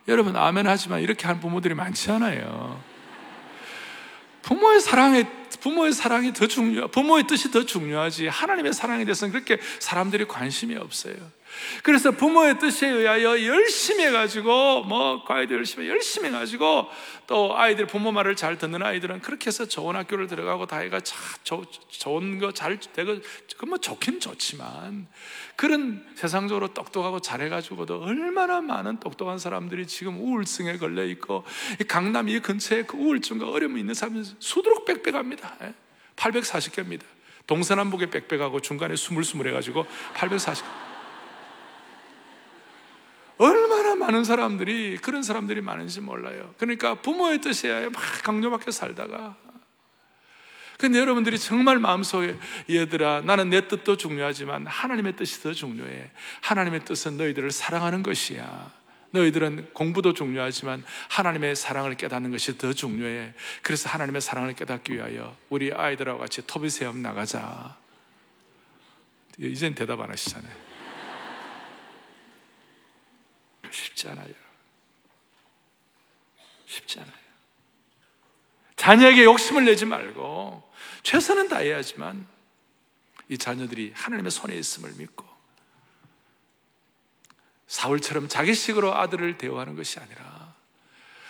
여러분 0.08 0.36
아멘 0.36 0.66
하지만 0.66 1.00
이렇게 1.00 1.26
하는 1.26 1.40
부모들이 1.40 1.74
많지 1.74 2.10
않아요. 2.10 2.82
부모의 4.42 4.80
사랑에 4.80 5.24
부모의 5.60 5.92
사랑이 5.92 6.34
더 6.34 6.46
중요, 6.46 6.88
부모의 6.88 7.26
뜻이 7.26 7.50
더 7.50 7.64
중요하지. 7.64 8.28
하나님의 8.28 8.74
사랑에 8.74 9.04
대해서는 9.04 9.32
그렇게 9.32 9.58
사람들이 9.78 10.26
관심이 10.26 10.76
없어요. 10.76 11.14
그래서 11.82 12.10
부모의 12.10 12.58
뜻에 12.58 12.88
의하여 12.88 13.44
열심히 13.44 14.04
해가지고 14.06 14.84
뭐 14.84 15.24
과외도 15.24 15.54
열심히 15.54 15.88
열심히 15.88 16.28
해가지고 16.28 16.88
또 17.26 17.56
아이들 17.56 17.86
부모 17.86 18.12
말을 18.12 18.36
잘 18.36 18.58
듣는 18.58 18.82
아이들은 18.82 19.20
그렇게 19.20 19.46
해서 19.46 19.66
좋은 19.66 19.96
학교를 19.96 20.26
들어가고 20.26 20.66
다 20.66 20.78
해가 20.78 21.00
참 21.00 21.18
좋은 21.88 22.38
거 22.38 22.54
잘 22.54 22.78
되고 22.78 23.18
그뭐 23.58 23.78
좋긴 23.78 24.20
좋지만 24.20 25.06
그런 25.56 26.04
세상적으로 26.14 26.72
똑똑하고 26.72 27.20
잘해가지고도 27.20 28.02
얼마나 28.02 28.60
많은 28.60 29.00
똑똑한 29.00 29.38
사람들이 29.38 29.86
지금 29.86 30.18
우울증에 30.18 30.78
걸려 30.78 31.04
있고 31.04 31.44
강남 31.88 32.28
이 32.28 32.40
근처에 32.40 32.84
그 32.84 32.96
우울증과 32.96 33.50
어려움이 33.50 33.80
있는 33.80 33.94
사람이 33.94 34.22
수두룩 34.38 34.84
빽빽합니다. 34.84 35.58
840개입니다. 36.16 37.02
예? 37.02 37.06
동서남북에 37.46 38.06
빽빽하고 38.06 38.60
중간에 38.60 38.96
스물스물해가지고 38.96 39.86
840. 40.14 40.64
얼마나 43.38 43.94
많은 43.94 44.24
사람들이 44.24 44.98
그런 44.98 45.22
사람들이 45.22 45.60
많은지 45.60 46.00
몰라요. 46.00 46.54
그러니까 46.58 46.94
부모의 46.94 47.40
뜻에 47.40 47.88
막 47.88 48.02
강요받게 48.22 48.70
살다가 48.70 49.36
근데 50.78 50.98
여러분들이 50.98 51.38
정말 51.38 51.78
마음속에 51.78 52.36
얘들아 52.68 53.22
나는 53.22 53.50
내 53.50 53.68
뜻도 53.68 53.96
중요하지만 53.96 54.66
하나님의 54.66 55.16
뜻이 55.16 55.42
더 55.42 55.52
중요해. 55.52 56.10
하나님의 56.42 56.84
뜻은 56.84 57.16
너희들을 57.16 57.50
사랑하는 57.50 58.02
것이야. 58.02 58.72
너희들은 59.12 59.70
공부도 59.72 60.12
중요하지만 60.12 60.84
하나님의 61.08 61.54
사랑을 61.54 61.96
깨닫는 61.96 62.32
것이 62.32 62.58
더 62.58 62.72
중요해. 62.72 63.32
그래서 63.62 63.88
하나님의 63.88 64.20
사랑을 64.20 64.54
깨닫기 64.54 64.94
위하여 64.94 65.36
우리 65.48 65.72
아이들하고 65.72 66.18
같이 66.18 66.44
토비세엄 66.46 67.00
나가자. 67.00 67.76
이젠 69.38 69.74
대답 69.74 70.00
안 70.00 70.10
하시잖아요. 70.10 70.63
쉽지 73.74 74.08
않아요. 74.08 74.32
쉽지 76.66 77.00
않아요. 77.00 77.14
자녀에게 78.76 79.24
욕심을 79.24 79.64
내지 79.64 79.84
말고 79.84 80.62
최선은 81.02 81.48
다해야지만 81.48 82.26
이 83.28 83.38
자녀들이 83.38 83.92
하나님의 83.94 84.30
손에 84.30 84.54
있음을 84.56 84.92
믿고 84.94 85.24
사울처럼 87.66 88.28
자기식으로 88.28 88.94
아들을 88.94 89.38
대우하는 89.38 89.74
것이 89.74 89.98
아니라 89.98 90.54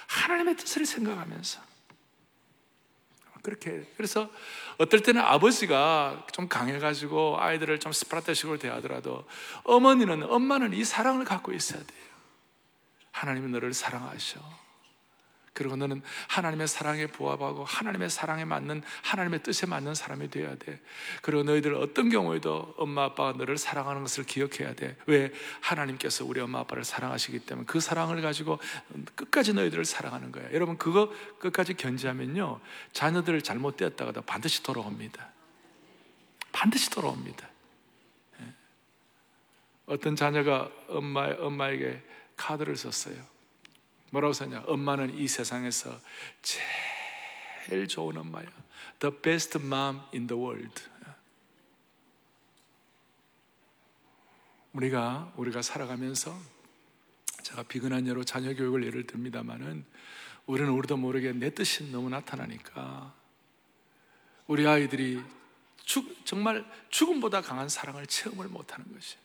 하나님의 0.06 0.56
뜻을 0.56 0.84
생각하면서 0.86 1.60
그렇게 3.42 3.86
그래서 3.96 4.30
어떨 4.78 5.00
때는 5.00 5.20
아버지가 5.20 6.26
좀 6.32 6.48
강해가지고 6.48 7.38
아이들을 7.38 7.78
좀 7.78 7.92
스파르타식으로 7.92 8.58
대하더라도 8.58 9.28
어머니는 9.64 10.24
엄마는 10.24 10.72
이 10.72 10.82
사랑을 10.82 11.24
갖고 11.24 11.52
있어야 11.52 11.78
돼요. 11.84 12.13
하나님은 13.24 13.52
너를 13.52 13.72
사랑하셔. 13.72 14.38
그리고 15.54 15.76
너는 15.76 16.02
하나님의 16.28 16.66
사랑에 16.66 17.06
부합하고 17.06 17.64
하나님의 17.64 18.10
사랑에 18.10 18.44
맞는 18.44 18.82
하나님의 19.02 19.42
뜻에 19.44 19.66
맞는 19.66 19.94
사람이 19.94 20.28
되어야 20.28 20.56
돼. 20.56 20.80
그리고 21.22 21.44
너희들 21.44 21.74
어떤 21.76 22.10
경우에도 22.10 22.74
엄마 22.76 23.04
아빠가 23.04 23.32
너를 23.32 23.56
사랑하는 23.56 24.02
것을 24.02 24.24
기억해야 24.24 24.74
돼. 24.74 24.96
왜? 25.06 25.32
하나님께서 25.60 26.24
우리 26.24 26.40
엄마 26.40 26.58
아빠를 26.58 26.84
사랑하시기 26.84 27.38
때문에 27.40 27.66
그 27.66 27.78
사랑을 27.80 28.20
가지고 28.20 28.58
끝까지 29.14 29.54
너희들을 29.54 29.84
사랑하는 29.84 30.32
거야. 30.32 30.52
여러분 30.52 30.76
그거 30.76 31.10
끝까지 31.38 31.74
견지하면요. 31.74 32.60
자녀들 32.92 33.40
잘못되었다가도 33.40 34.22
반드시 34.22 34.62
돌아옵니다. 34.64 35.30
반드시 36.50 36.90
돌아옵니다. 36.90 37.48
예. 38.40 38.44
어떤 39.86 40.16
자녀가 40.16 40.68
엄마 40.88 41.32
엄마에게 41.38 42.02
카드를 42.36 42.76
썼어요. 42.76 43.16
뭐라고 44.10 44.32
썼냐? 44.32 44.64
엄마는 44.66 45.18
이 45.18 45.26
세상에서 45.26 45.98
제일 46.42 47.88
좋은 47.88 48.16
엄마야. 48.16 48.46
The 49.00 49.20
best 49.20 49.58
mom 49.58 50.00
in 50.12 50.26
the 50.26 50.40
world. 50.40 50.82
우리가 54.72 55.32
우리가 55.36 55.62
살아가면서 55.62 56.36
제가 57.42 57.62
비근한 57.64 58.06
예로 58.06 58.24
자녀 58.24 58.54
교육을 58.54 58.84
예를 58.84 59.06
듭니다만은 59.06 59.84
우리는 60.46 60.70
우리도 60.70 60.96
모르게 60.96 61.32
내 61.32 61.54
뜻이 61.54 61.90
너무 61.90 62.08
나타나니까 62.10 63.14
우리 64.46 64.66
아이들이 64.66 65.22
죽, 65.84 66.24
정말 66.24 66.64
죽음보다 66.90 67.40
강한 67.40 67.68
사랑을 67.68 68.06
체험을 68.06 68.48
못하는 68.48 68.92
것이. 68.92 69.16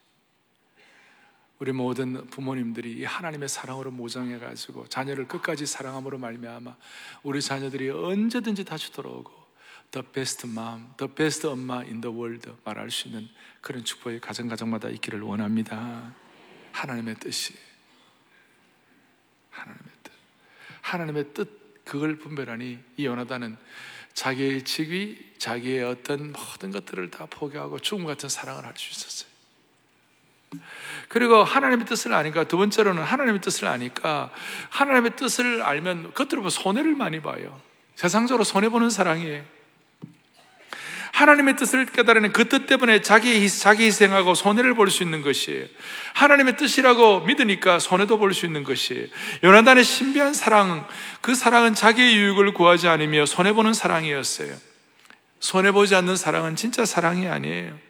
우리 1.59 1.73
모든 1.73 2.25
부모님들이 2.27 3.03
하나님의 3.03 3.49
사랑으로 3.49 3.91
모정해 3.91 4.39
가지고 4.39 4.87
자녀를 4.87 5.27
끝까지 5.27 5.65
사랑함으로 5.65 6.17
말미암아 6.17 6.75
우리 7.23 7.41
자녀들이 7.41 7.89
언제든지 7.89 8.63
다시 8.63 8.91
돌아오고 8.93 9.31
the 9.91 10.05
best 10.13 10.47
mom, 10.47 10.87
the 10.97 11.13
best 11.13 11.45
엄마 11.45 11.79
in 11.79 11.99
the 11.99 12.15
world 12.15 12.49
말할 12.63 12.89
수 12.91 13.09
있는 13.09 13.27
그런 13.59 13.83
축복이 13.83 14.19
가정 14.19 14.47
가정마다 14.47 14.87
있기를 14.89 15.21
원합니다. 15.21 16.15
하나님의 16.71 17.15
뜻이 17.15 17.53
하나님의 19.49 19.91
뜻, 20.03 20.11
하나님의 20.81 21.33
뜻 21.33 21.83
그걸 21.83 22.17
분별하니 22.19 22.79
이 22.97 23.05
요나단은 23.05 23.57
자기의 24.13 24.63
직위, 24.63 25.33
자기의 25.37 25.83
어떤 25.83 26.31
모든 26.31 26.71
것들을 26.71 27.09
다 27.11 27.25
포기하고 27.25 27.79
죽음 27.79 28.05
같은 28.05 28.29
사랑을 28.29 28.65
할 28.65 28.77
수 28.77 28.91
있었어요. 28.91 29.28
그리고 31.07 31.43
하나님의 31.43 31.85
뜻을 31.85 32.13
아니까 32.13 32.43
두 32.43 32.57
번째로는 32.57 33.03
하나님의 33.03 33.41
뜻을 33.41 33.67
아니까 33.67 34.31
하나님의 34.69 35.15
뜻을 35.15 35.61
알면 35.61 36.13
겉으로 36.13 36.49
손해를 36.49 36.95
많이 36.95 37.21
봐요. 37.21 37.59
세상적으로 37.95 38.43
손해 38.43 38.69
보는 38.69 38.89
사랑이에요. 38.89 39.43
하나님의 41.11 41.57
뜻을 41.57 41.85
깨달으는 41.87 42.31
그 42.31 42.47
뜻 42.47 42.65
때문에 42.65 43.01
자기, 43.01 43.49
자기 43.49 43.85
희생하고 43.85 44.35
손해를 44.35 44.73
볼 44.75 44.89
수 44.89 45.03
있는 45.03 45.21
것이에요. 45.21 45.65
하나님의 46.13 46.55
뜻이라고 46.55 47.21
믿으니까 47.21 47.79
손해도 47.79 48.19
볼 48.19 48.33
수 48.33 48.45
있는 48.45 48.63
것이에요. 48.63 49.07
요나단의 49.43 49.83
신비한 49.83 50.33
사랑, 50.33 50.87
그 51.21 51.35
사랑은 51.35 51.73
자기의 51.73 52.15
유익을 52.15 52.53
구하지 52.53 52.87
않으며 52.87 53.25
손해 53.25 53.51
보는 53.53 53.73
사랑이었어요. 53.73 54.55
손해 55.39 55.71
보지 55.71 55.95
않는 55.95 56.15
사랑은 56.15 56.55
진짜 56.55 56.85
사랑이 56.85 57.27
아니에요. 57.27 57.88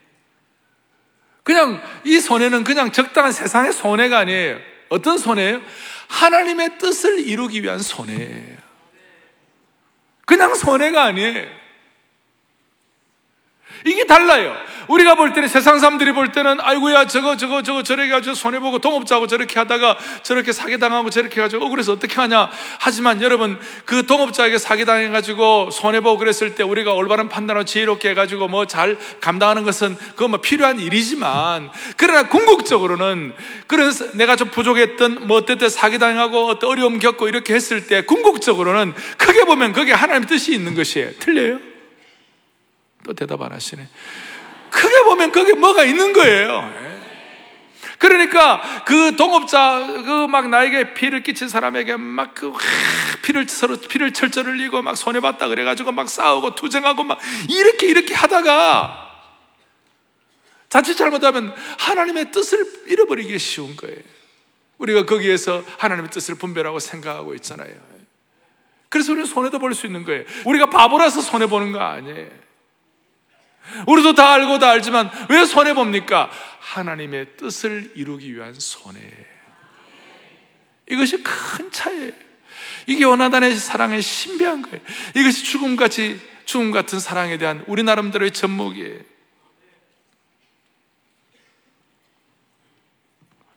그냥 1.49 1.81
이 2.03 2.19
손해는 2.19 2.63
그냥 2.63 2.91
적당한 2.91 3.31
세상의 3.31 3.73
손해가 3.73 4.19
아니에요. 4.19 4.59
어떤 4.89 5.17
손해예요? 5.17 5.59
하나님의 6.07 6.77
뜻을 6.77 7.27
이루기 7.27 7.63
위한 7.63 7.79
손해예요. 7.79 8.57
그냥 10.27 10.53
손해가 10.53 11.05
아니에요. 11.05 11.47
이게 13.85 14.05
달라요. 14.05 14.55
우리가 14.87 15.13
볼 15.15 15.33
때는 15.33 15.47
세상 15.47 15.79
사람들이 15.79 16.13
볼 16.13 16.31
때는 16.31 16.59
아이고야 16.61 17.05
저거 17.05 17.37
저거 17.37 17.61
저거 17.61 17.83
저렇게 17.83 18.09
가지고 18.09 18.33
손해 18.33 18.59
보고 18.59 18.79
동업자하고 18.79 19.27
저렇게 19.27 19.59
하다가 19.59 19.97
저렇게 20.23 20.51
사기 20.51 20.79
당하고 20.79 21.11
저렇게 21.11 21.39
가지고 21.39 21.65
억울해서 21.65 21.93
어떻게 21.93 22.15
하냐. 22.15 22.49
하지만 22.79 23.21
여러분 23.21 23.59
그 23.85 24.05
동업자에게 24.07 24.57
사기 24.57 24.85
당해 24.85 25.09
가지고 25.09 25.69
손해 25.71 26.01
보고 26.01 26.17
그랬을 26.17 26.55
때 26.55 26.63
우리가 26.63 26.93
올바른 26.93 27.29
판단을 27.29 27.65
지혜롭게 27.65 28.09
해 28.09 28.13
가지고 28.13 28.47
뭐 28.47 28.65
잘 28.69 28.97
감당하는 29.19 29.63
것은 29.63 29.97
그거 30.09 30.27
뭐 30.27 30.41
필요한 30.41 30.79
일이지만 30.79 31.71
그러나 31.97 32.27
궁극적으로는 32.27 33.33
그런 33.67 33.91
내가 34.13 34.35
좀 34.35 34.49
부족했던 34.49 35.27
뭐 35.27 35.37
어쨌든 35.37 35.69
사기 35.69 35.97
당하고 35.97 36.47
어떤 36.47 36.69
어려움 36.69 36.99
겪고 36.99 37.27
이렇게 37.27 37.53
했을 37.55 37.87
때 37.87 38.01
궁극적으로는 38.03 38.93
크게 39.17 39.45
보면 39.45 39.73
그게 39.73 39.91
하나님의 39.93 40.27
뜻이 40.27 40.53
있는 40.53 40.75
것이에요. 40.75 41.11
틀려요? 41.19 41.68
또 43.03 43.13
대답 43.13 43.41
안 43.41 43.51
하시네. 43.51 43.87
크게 44.69 45.03
보면 45.03 45.31
거기에 45.31 45.53
뭐가 45.55 45.83
있는 45.83 46.13
거예요. 46.13 46.71
그러니까 47.97 48.83
그 48.85 49.15
동업자 49.17 49.85
그 50.05 50.27
막 50.27 50.47
나에게 50.49 50.93
피를 50.93 51.21
끼친 51.23 51.49
사람에게 51.49 51.97
막 51.97 52.33
그 52.33 52.53
피를 53.23 53.47
서로 53.49 53.77
피를 53.77 54.13
철철 54.13 54.45
흘리고 54.45 54.81
막 54.81 54.95
손해 54.95 55.19
봤다 55.19 55.47
그래 55.49 55.63
가지고 55.63 55.91
막 55.91 56.07
싸우고 56.09 56.55
투쟁하고 56.55 57.03
막 57.03 57.19
이렇게 57.49 57.87
이렇게 57.87 58.13
하다가 58.13 59.07
자칫 60.69 60.95
잘못하면 60.95 61.53
하나님의 61.79 62.31
뜻을 62.31 62.65
잃어버리기 62.87 63.37
쉬운 63.39 63.75
거예요. 63.75 63.97
우리가 64.77 65.05
거기에서 65.05 65.63
하나님의 65.77 66.09
뜻을 66.11 66.35
분별하고 66.35 66.79
생각하고 66.79 67.33
있잖아요. 67.35 67.73
그래서 68.87 69.11
우리는 69.11 69.27
손해도 69.27 69.59
볼 69.59 69.73
수 69.73 69.85
있는 69.87 70.05
거예요. 70.05 70.23
우리가 70.45 70.69
바보라서 70.69 71.21
손해 71.21 71.47
보는 71.47 71.71
거 71.73 71.79
아니에요. 71.79 72.27
우리도 73.87 74.13
다 74.13 74.33
알고 74.33 74.59
다 74.59 74.69
알지만 74.69 75.09
왜 75.29 75.45
손해 75.45 75.73
봅니까? 75.73 76.29
하나님의 76.59 77.37
뜻을 77.37 77.93
이루기 77.95 78.35
위한 78.35 78.53
손해. 78.53 78.99
이것이 80.89 81.23
큰 81.23 81.71
차이예요. 81.71 82.11
이게 82.87 83.05
원하단의 83.05 83.55
사랑의 83.55 84.01
신비한 84.01 84.61
거예요. 84.63 84.79
이것이 85.15 85.43
죽음같이 85.43 86.19
죽음 86.45 86.71
같은 86.71 86.99
사랑에 86.99 87.37
대한 87.37 87.63
우리 87.67 87.83
나름대로의 87.83 88.31
접목이에요. 88.31 88.99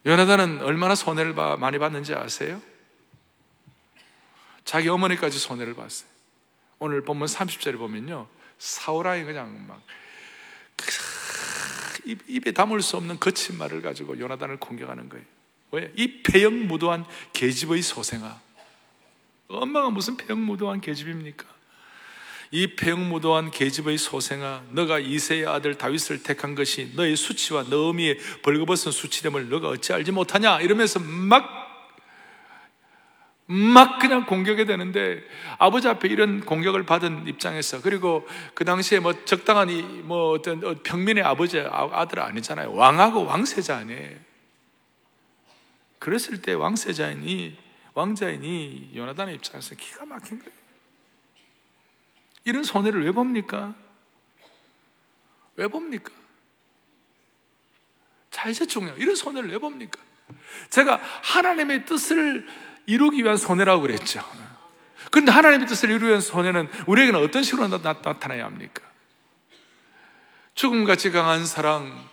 요나단은 0.05 0.63
얼마나 0.63 0.95
손해를 0.95 1.33
많이 1.33 1.79
받는지 1.79 2.15
아세요? 2.15 2.61
자기 4.65 4.89
어머니까지 4.89 5.39
손해를 5.39 5.75
봤어요. 5.75 6.09
오늘 6.79 7.03
본문 7.03 7.29
30절에 7.29 7.79
보면요. 7.79 8.27
사우라이 8.63 9.25
그냥 9.25 9.67
막 9.67 9.83
입 12.05 12.47
에 12.47 12.53
담을 12.53 12.83
수 12.83 12.97
없는 12.97 13.21
거친 13.21 13.59
말을 13.59 13.83
가지고 13.83 14.19
요나단을 14.19 14.59
공격하는 14.59 15.09
거예요. 15.09 15.25
왜? 15.71 15.93
이 15.97 16.23
폐영무도한 16.23 17.05
계집의 17.33 17.83
소생아. 17.83 18.41
엄마가 19.49 19.91
무슨 19.91 20.17
폐영무도한 20.17 20.81
계집입니까? 20.81 21.47
이 22.51 22.75
폐영무도한 22.77 23.51
계집의 23.51 23.97
소생아, 23.97 24.65
너가 24.71 24.99
이세의 24.99 25.47
아들 25.47 25.79
다윗을 25.79 26.23
택한 26.23 26.55
것이 26.55 26.93
너의 26.95 27.17
수치와 27.17 27.65
너 27.71 27.89
어미의 27.89 28.19
벌거벗은 28.43 28.93
수치됨을 28.93 29.49
너가 29.49 29.69
어찌 29.69 29.93
알지 29.93 30.13
못하냐? 30.13 30.61
이러면서 30.61 30.99
막 30.99 31.62
막 33.53 33.99
그냥 33.99 34.25
공격이 34.25 34.65
되는데 34.65 35.23
아버지 35.59 35.87
앞에 35.87 36.09
이런 36.09 36.41
공격을 36.41 36.85
받은 36.85 37.27
입장에서 37.29 37.83
그리고 37.83 38.27
그 38.55 38.65
당시에 38.65 38.99
뭐 38.99 39.13
적당한 39.25 39.69
이 39.69 39.83
뭐 40.03 40.31
어떤 40.31 40.65
어, 40.65 40.75
평민의 40.83 41.23
아버지 41.23 41.61
아, 41.61 41.89
아들 41.93 42.21
아니잖아요. 42.21 42.73
왕하고 42.73 43.25
왕세자 43.25 43.77
아니에요. 43.77 44.19
그랬을 45.99 46.43
때 46.43 46.53
왕세자인이 46.55 47.59
왕자인이 47.95 48.93
요나단의 48.97 49.35
입장에서 49.37 49.75
기가 49.75 50.07
막힌 50.07 50.39
거예요. 50.39 50.53
이런 52.45 52.65
손해를 52.65 53.05
왜 53.05 53.13
봅니까? 53.13 53.75
왜 55.57 55.69
봅니까? 55.69 56.11
자, 58.31 58.49
이제 58.49 58.67
중요해요. 58.67 58.97
이런 58.97 59.15
손해를 59.15 59.51
왜 59.51 59.59
봅니까? 59.59 60.01
제가 60.71 60.97
하나님의 60.97 61.85
뜻을 61.85 62.49
이루기 62.87 63.23
위한 63.23 63.37
손해라고 63.37 63.83
그랬죠. 63.83 64.23
그런데 65.11 65.31
하나님의 65.31 65.67
뜻을 65.67 65.91
이루기 65.91 66.07
위한 66.07 66.21
손해는 66.21 66.69
우리에게는 66.87 67.21
어떤 67.21 67.43
식으로 67.43 67.69
나, 67.69 67.93
타나야 68.01 68.45
합니까? 68.45 68.83
죽음같이 70.55 71.11
강한 71.11 71.45
사랑, 71.45 72.09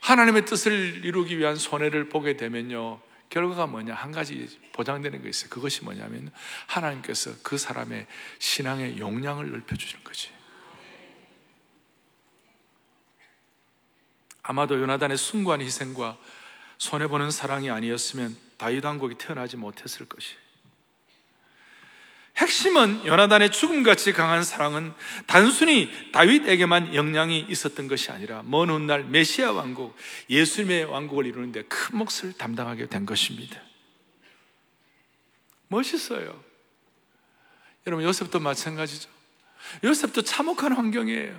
하나님의 0.00 0.44
뜻을 0.44 1.04
이루기 1.04 1.38
위한 1.38 1.56
손해를 1.56 2.08
보게 2.08 2.36
되면요. 2.36 3.00
결과가 3.30 3.66
뭐냐? 3.66 3.94
한 3.94 4.12
가지 4.12 4.46
보장되는 4.72 5.22
게 5.22 5.28
있어요. 5.30 5.48
그것이 5.48 5.84
뭐냐면 5.84 6.30
하나님께서 6.66 7.32
그 7.42 7.56
사람의 7.56 8.06
신앙의 8.38 8.98
용량을 8.98 9.50
넓혀주시는 9.50 10.04
거지. 10.04 10.30
아마도 14.42 14.78
요나단의 14.78 15.16
숭고한 15.16 15.62
희생과 15.62 16.18
손해보는 16.78 17.30
사랑이 17.30 17.70
아니었으면 17.70 18.36
다윗 18.62 18.84
왕국이 18.84 19.16
태어나지 19.16 19.56
못했을 19.56 20.06
것이. 20.06 20.36
핵심은 22.36 23.04
요나단의 23.04 23.50
죽음같이 23.50 24.12
강한 24.12 24.44
사랑은 24.44 24.92
단순히 25.26 25.90
다윗에게만 26.12 26.94
영향이 26.94 27.46
있었던 27.48 27.88
것이 27.88 28.12
아니라 28.12 28.44
먼 28.44 28.70
훗날 28.70 29.02
메시아 29.02 29.50
왕국, 29.50 29.96
예수님의 30.30 30.84
왕국을 30.84 31.26
이루는데 31.26 31.64
큰 31.64 31.98
몫을 31.98 32.34
담당하게 32.38 32.86
된 32.86 33.04
것입니다. 33.04 33.60
멋있어요. 35.66 36.40
여러분 37.88 38.06
요셉도 38.06 38.38
마찬가지죠. 38.38 39.10
요셉도 39.82 40.22
참혹한 40.22 40.72
환경이에요. 40.72 41.36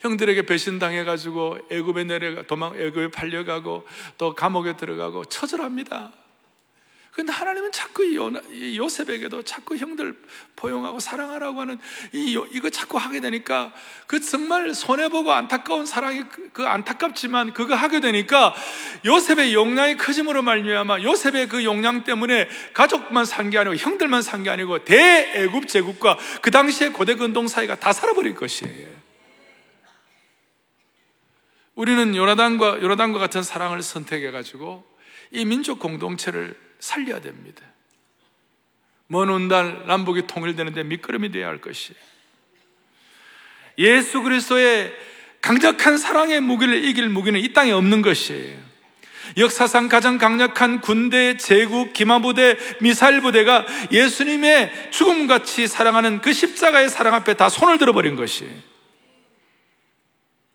형들에게 0.00 0.46
배신당해 0.46 1.04
가지고 1.04 1.58
애굽에 1.70 2.04
내려가 2.04 2.42
도망 2.42 2.74
애굽에 2.74 3.12
팔려가고 3.12 3.86
또 4.18 4.34
감옥에 4.34 4.76
들어가고 4.76 5.26
처절합니다. 5.26 6.12
근데 7.20 7.34
하나님은 7.34 7.70
자꾸 7.70 8.02
이 8.02 8.78
요셉에게도 8.78 9.42
자꾸 9.42 9.76
형들 9.76 10.16
포용하고 10.56 11.00
사랑하라고 11.00 11.60
하는 11.60 11.78
이, 12.14 12.40
이거 12.50 12.70
자꾸 12.70 12.96
하게 12.96 13.20
되니까 13.20 13.74
그 14.06 14.20
정말 14.20 14.72
손해 14.74 15.10
보고 15.10 15.30
안타까운 15.30 15.84
사랑이 15.84 16.22
그, 16.30 16.48
그 16.50 16.66
안타깝지만 16.66 17.52
그거 17.52 17.74
하게 17.74 18.00
되니까 18.00 18.54
요셉의 19.04 19.52
용량이 19.52 19.98
커짐으로 19.98 20.40
말미암아 20.40 21.02
요셉의 21.02 21.50
그 21.50 21.62
용량 21.62 22.04
때문에 22.04 22.48
가족만 22.72 23.26
산 23.26 23.50
게 23.50 23.58
아니고 23.58 23.76
형들만 23.76 24.22
산 24.22 24.42
게 24.42 24.48
아니고 24.48 24.84
대애굽 24.86 25.68
제국과 25.68 26.16
그 26.40 26.50
당시의 26.50 26.94
고대 26.94 27.16
근동 27.16 27.48
사이가 27.48 27.74
다 27.74 27.92
살아버릴 27.92 28.34
것이에요. 28.34 28.88
우리는 31.74 32.16
요나단과 32.16 32.80
요나단과 32.80 33.18
같은 33.18 33.42
사랑을 33.42 33.82
선택해 33.82 34.30
가지고 34.30 34.86
이 35.30 35.44
민족 35.44 35.80
공동체를 35.80 36.69
살려야 36.80 37.20
됩니다. 37.20 37.62
먼 39.06 39.28
훗날 39.28 39.86
남북이 39.86 40.26
통일되는데 40.26 40.84
밑거름이 40.84 41.30
되어야 41.30 41.48
할 41.48 41.60
것이. 41.60 41.94
예수 43.78 44.22
그리스도의 44.22 44.92
강력한 45.40 45.96
사랑의 45.96 46.40
무기를 46.40 46.84
이길 46.84 47.08
무기는 47.08 47.38
이 47.40 47.52
땅에 47.52 47.72
없는 47.72 48.02
것이에요. 48.02 48.58
역사상 49.36 49.88
가장 49.88 50.18
강력한 50.18 50.80
군대, 50.80 51.36
제국, 51.36 51.92
기마부대, 51.92 52.56
미사일 52.80 53.20
부대가 53.20 53.64
예수님의 53.92 54.90
죽음같이 54.90 55.66
사랑하는 55.66 56.20
그 56.20 56.32
십자가의 56.32 56.88
사랑 56.88 57.14
앞에 57.14 57.34
다 57.34 57.48
손을 57.48 57.78
들어버린 57.78 58.16
것이에요. 58.16 58.52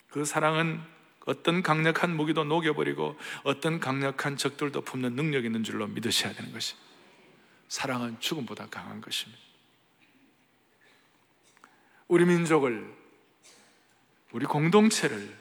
그 0.09 0.25
사랑은 0.25 0.81
어떤 1.25 1.63
강력한 1.63 2.15
무기도 2.15 2.43
녹여버리고 2.43 3.17
어떤 3.43 3.79
강력한 3.79 4.37
적들도 4.37 4.81
품는 4.81 5.15
능력 5.15 5.43
있는 5.45 5.63
줄로 5.63 5.87
믿으셔야 5.87 6.33
되는 6.33 6.53
것이 6.53 6.75
사랑은 7.67 8.19
죽음보다 8.19 8.67
강한 8.67 9.01
것입니다. 9.01 9.41
우리 12.07 12.25
민족을 12.25 12.93
우리 14.31 14.45
공동체를 14.45 15.35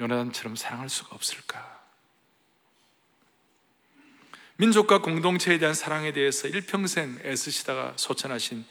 요나단처럼 0.00 0.56
사랑할 0.56 0.88
수가 0.88 1.14
없을까? 1.14 1.78
민족과 4.56 5.00
공동체에 5.00 5.58
대한 5.58 5.72
사랑에 5.72 6.12
대해서 6.12 6.48
일평생 6.48 7.20
애쓰시다가 7.24 7.94
소천하신 7.96 8.64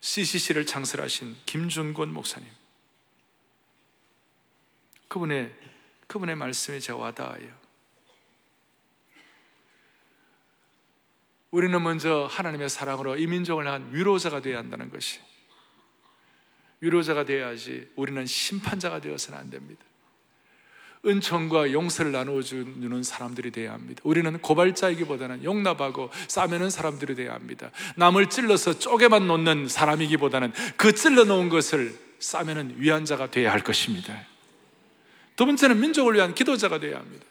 CCC를 0.00 0.66
창설하신 0.66 1.36
김준권 1.46 2.12
목사님. 2.12 2.48
그분의, 5.14 5.54
그분의 6.08 6.34
말씀이 6.34 6.80
제가 6.80 6.98
와닿아요. 6.98 7.48
우리는 11.52 11.80
먼저 11.80 12.26
하나님의 12.28 12.68
사랑으로 12.68 13.16
이 13.16 13.28
민족을 13.28 13.64
향한 13.64 13.90
위로자가 13.92 14.40
되어야 14.40 14.58
한다는 14.58 14.90
것이. 14.90 15.20
위로자가 16.80 17.24
되어야지 17.24 17.92
우리는 17.94 18.26
심판자가 18.26 19.00
되어서는 19.00 19.38
안 19.38 19.50
됩니다. 19.50 19.84
은총과 21.06 21.70
용서를 21.70 22.10
나누어 22.10 22.42
주는 22.42 23.02
사람들이 23.04 23.52
되어야 23.52 23.72
합니다. 23.72 24.00
우리는 24.04 24.36
고발자이기보다는 24.40 25.44
용납하고 25.44 26.10
싸매는 26.26 26.70
사람들이 26.70 27.14
되어야 27.14 27.34
합니다. 27.34 27.70
남을 27.94 28.30
찔러서 28.30 28.80
쪼개만 28.80 29.28
놓는 29.28 29.68
사람이기보다는 29.68 30.52
그 30.76 30.92
찔러 30.92 31.22
놓은 31.22 31.50
것을 31.50 31.96
싸매는 32.18 32.80
위안자가 32.80 33.30
되어야 33.30 33.52
할 33.52 33.62
것입니다. 33.62 34.33
두 35.36 35.46
번째는 35.46 35.80
민족을 35.80 36.14
위한 36.14 36.34
기도자가 36.34 36.78
되어야 36.78 36.98
합니다. 36.98 37.26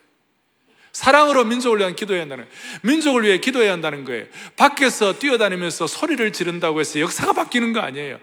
사랑으로 0.92 1.44
민족을 1.44 1.80
위한 1.80 1.96
기도해야 1.96 2.22
한다는 2.22 2.46
민족을 2.82 3.24
위해 3.24 3.38
기도해야 3.38 3.72
한다는 3.72 4.04
거예요. 4.04 4.26
밖에서 4.56 5.18
뛰어다니면서 5.18 5.86
소리를 5.88 6.32
지른다고 6.32 6.80
해서 6.80 7.00
역사가 7.00 7.32
바뀌는 7.32 7.72
거 7.72 7.80
아니에요. 7.80 8.20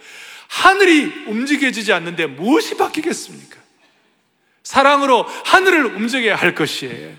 하늘이 0.47 1.25
움직여지지 1.27 1.91
않는데 1.93 2.27
무엇이 2.27 2.77
바뀌겠습니까? 2.77 3.59
사랑으로 4.63 5.23
하늘을 5.23 5.85
움직여야 5.85 6.35
할 6.35 6.55
것이에요. 6.55 7.15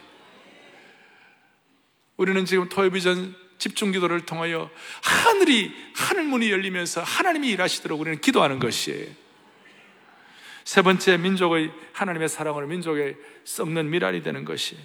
우리는 2.17 2.45
지금 2.47 2.69
토요비전 2.69 3.35
집중 3.59 3.93
기도를 3.93 4.25
통하여 4.27 4.71
하늘이 5.03 5.73
하늘 5.95 6.25
문이 6.25 6.51
열리면서 6.51 7.03
하나님이 7.03 7.49
일하시도록 7.51 8.01
우리는 8.01 8.21
기도하는 8.21 8.59
것이에요. 8.59 9.22
세 10.65 10.83
번째 10.83 11.17
민족의 11.17 11.71
하나님의 11.93 12.29
사랑을 12.29 12.67
민족에 12.67 13.17
썩는 13.45 13.91
미랄이 13.91 14.23
되는 14.23 14.45
것이 14.45 14.77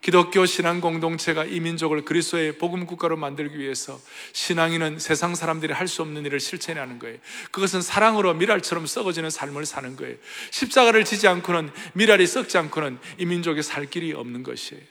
기독교 0.00 0.46
신앙 0.46 0.80
공동체가 0.80 1.44
이 1.44 1.60
민족을 1.60 2.06
그리스도의 2.06 2.56
복음 2.56 2.86
국가로 2.86 3.18
만들기 3.18 3.58
위해서 3.58 4.00
신앙인은 4.32 4.98
세상 4.98 5.34
사람들이 5.34 5.74
할 5.74 5.88
수 5.88 6.02
없는 6.02 6.24
일을 6.24 6.40
실천하는 6.40 6.98
거예요. 6.98 7.18
그것은 7.50 7.82
사랑으로 7.82 8.32
미랄처럼 8.34 8.86
썩어지는 8.86 9.28
삶을 9.28 9.66
사는 9.66 9.96
거예요. 9.96 10.16
십자가를 10.52 11.04
지지 11.04 11.28
않고는 11.28 11.70
미랄이 11.94 12.26
썩지 12.26 12.56
않고는 12.56 12.98
이 13.18 13.26
민족이 13.26 13.62
살 13.62 13.90
길이 13.90 14.12
없는 14.12 14.42
것이에요. 14.42 14.82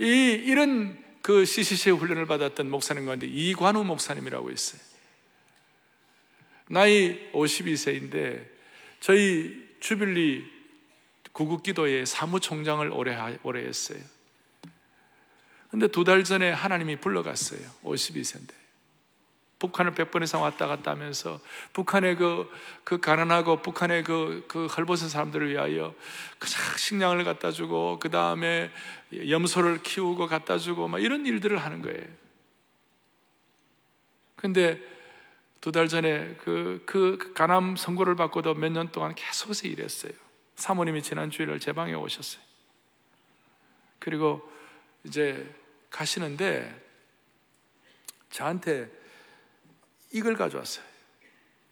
이 0.00 0.04
이런 0.44 0.98
그 1.22 1.44
CCC 1.44 1.90
훈련을 1.90 2.26
받았던 2.26 2.70
목사님 2.70 3.06
가운데 3.06 3.26
이관우 3.26 3.84
목사님이라고 3.84 4.50
있어요. 4.50 4.87
나이 6.70 7.30
52세인데 7.32 8.46
저희 9.00 9.68
주빌리 9.80 10.44
구국기도의 11.32 12.04
사무총장을 12.06 12.90
오래, 12.90 13.38
오래 13.42 13.64
했어요. 13.64 14.00
근데 15.70 15.86
두 15.88 16.04
달 16.04 16.24
전에 16.24 16.50
하나님이 16.50 16.96
불러갔어요. 16.96 17.60
52세인데. 17.84 18.52
북한을 19.58 19.92
100번 19.92 20.22
이상 20.22 20.42
왔다 20.42 20.68
갔다 20.68 20.92
하면서 20.92 21.40
북한의 21.72 22.16
그, 22.16 22.50
그 22.84 23.00
가난하고 23.00 23.60
북한의 23.60 24.04
그, 24.04 24.44
그 24.46 24.66
헐벗은 24.66 25.08
사람들을 25.08 25.50
위하여 25.50 25.94
그냥 26.38 26.76
식량을 26.76 27.24
갖다 27.24 27.50
주고 27.50 27.98
그 27.98 28.08
다음에 28.08 28.70
염소를 29.12 29.82
키우고 29.82 30.28
갖다 30.28 30.58
주고 30.58 30.86
막 30.86 31.02
이런 31.02 31.26
일들을 31.26 31.58
하는 31.58 31.82
거예요. 31.82 32.04
근데 34.36 34.80
두 35.60 35.72
달 35.72 35.88
전에 35.88 36.34
그, 36.36 36.82
그 36.86 37.32
가남 37.34 37.76
선고를 37.76 38.14
받고도 38.16 38.54
몇 38.54 38.70
년 38.72 38.92
동안 38.92 39.14
계속해서 39.14 39.66
일했어요. 39.68 40.12
사모님이 40.56 41.02
지난 41.02 41.30
주일을 41.30 41.60
제 41.60 41.72
방에 41.72 41.94
오셨어요. 41.94 42.42
그리고 43.98 44.48
이제 45.04 45.52
가시는데 45.90 46.86
저한테 48.30 48.90
이걸 50.12 50.36
가져왔어요. 50.36 50.84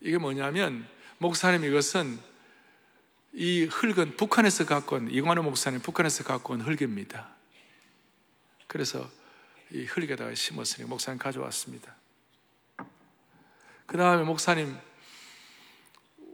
이게 0.01 0.18
뭐냐면 0.18 0.87
목사님 1.18 1.64
이것은 1.64 2.18
이 3.33 3.64
흙은 3.64 4.16
북한에서 4.16 4.66
갖고 4.66 4.96
온 4.96 5.11
이관호 5.11 5.42
목사님 5.42 5.81
북한에서 5.81 6.25
갖고 6.25 6.55
온 6.55 6.61
흙입니다. 6.61 7.29
그래서 8.66 9.09
이 9.70 9.85
흙에다가 9.85 10.35
심었으니 10.35 10.88
목사님 10.88 11.18
가져왔습니다. 11.18 11.94
그 13.87 13.96
다음에 13.96 14.25
목사님 14.25 14.77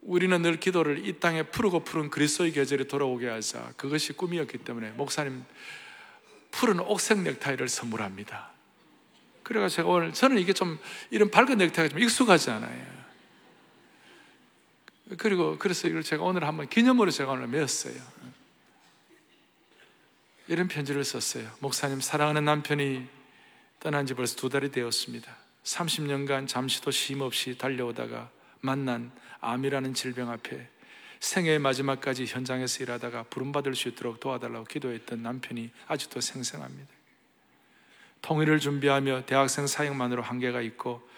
우리는 0.02 0.42
늘 0.42 0.58
기도를 0.58 1.06
이 1.06 1.20
땅에 1.20 1.44
푸르고 1.44 1.84
푸른 1.84 2.10
그리스도의 2.10 2.52
계절이 2.52 2.88
돌아오게 2.88 3.28
하자. 3.28 3.74
그것이 3.76 4.14
꿈이었기 4.14 4.58
때문에 4.58 4.90
목사님 4.92 5.44
푸른 6.50 6.80
옥색 6.80 7.20
넥타이를 7.20 7.68
선물합니다. 7.68 8.50
그래가 9.42 9.68
제가 9.68 9.88
오늘 9.88 10.12
저는 10.12 10.38
이게 10.38 10.52
좀 10.52 10.78
이런 11.10 11.30
밝은 11.30 11.58
넥타이가 11.58 11.88
좀 11.88 11.98
익숙하지 11.98 12.50
않아요. 12.50 13.02
그리고 15.18 15.58
그래서 15.58 15.88
이걸 15.88 16.02
제가 16.02 16.24
오늘 16.24 16.46
한번 16.46 16.68
기념으로 16.68 17.10
제가 17.10 17.32
오늘 17.32 17.46
메었어요. 17.48 17.94
이런 20.48 20.68
편지를 20.68 21.04
썼어요. 21.04 21.50
목사님 21.60 22.00
사랑하는 22.00 22.44
남편이 22.44 23.06
떠난 23.78 24.06
지 24.06 24.14
벌써 24.14 24.36
두 24.36 24.48
달이 24.48 24.70
되었습니다. 24.70 25.41
30년간 25.64 26.48
잠시도 26.48 26.90
쉼 26.90 27.22
없이 27.22 27.56
달려오다가 27.56 28.30
만난 28.60 29.12
암이라는 29.40 29.94
질병 29.94 30.30
앞에 30.30 30.68
생애의 31.20 31.60
마지막까지 31.60 32.26
현장에서 32.26 32.82
일하다가 32.82 33.24
부름받을 33.24 33.76
수 33.76 33.88
있도록 33.88 34.18
도와달라고 34.18 34.64
기도했던 34.64 35.22
남편이 35.22 35.70
아직도 35.86 36.20
생생합니다. 36.20 36.92
통일을 38.22 38.58
준비하며 38.58 39.26
대학생 39.26 39.66
사역만으로 39.66 40.22
한계가 40.22 40.60
있고 40.62 41.08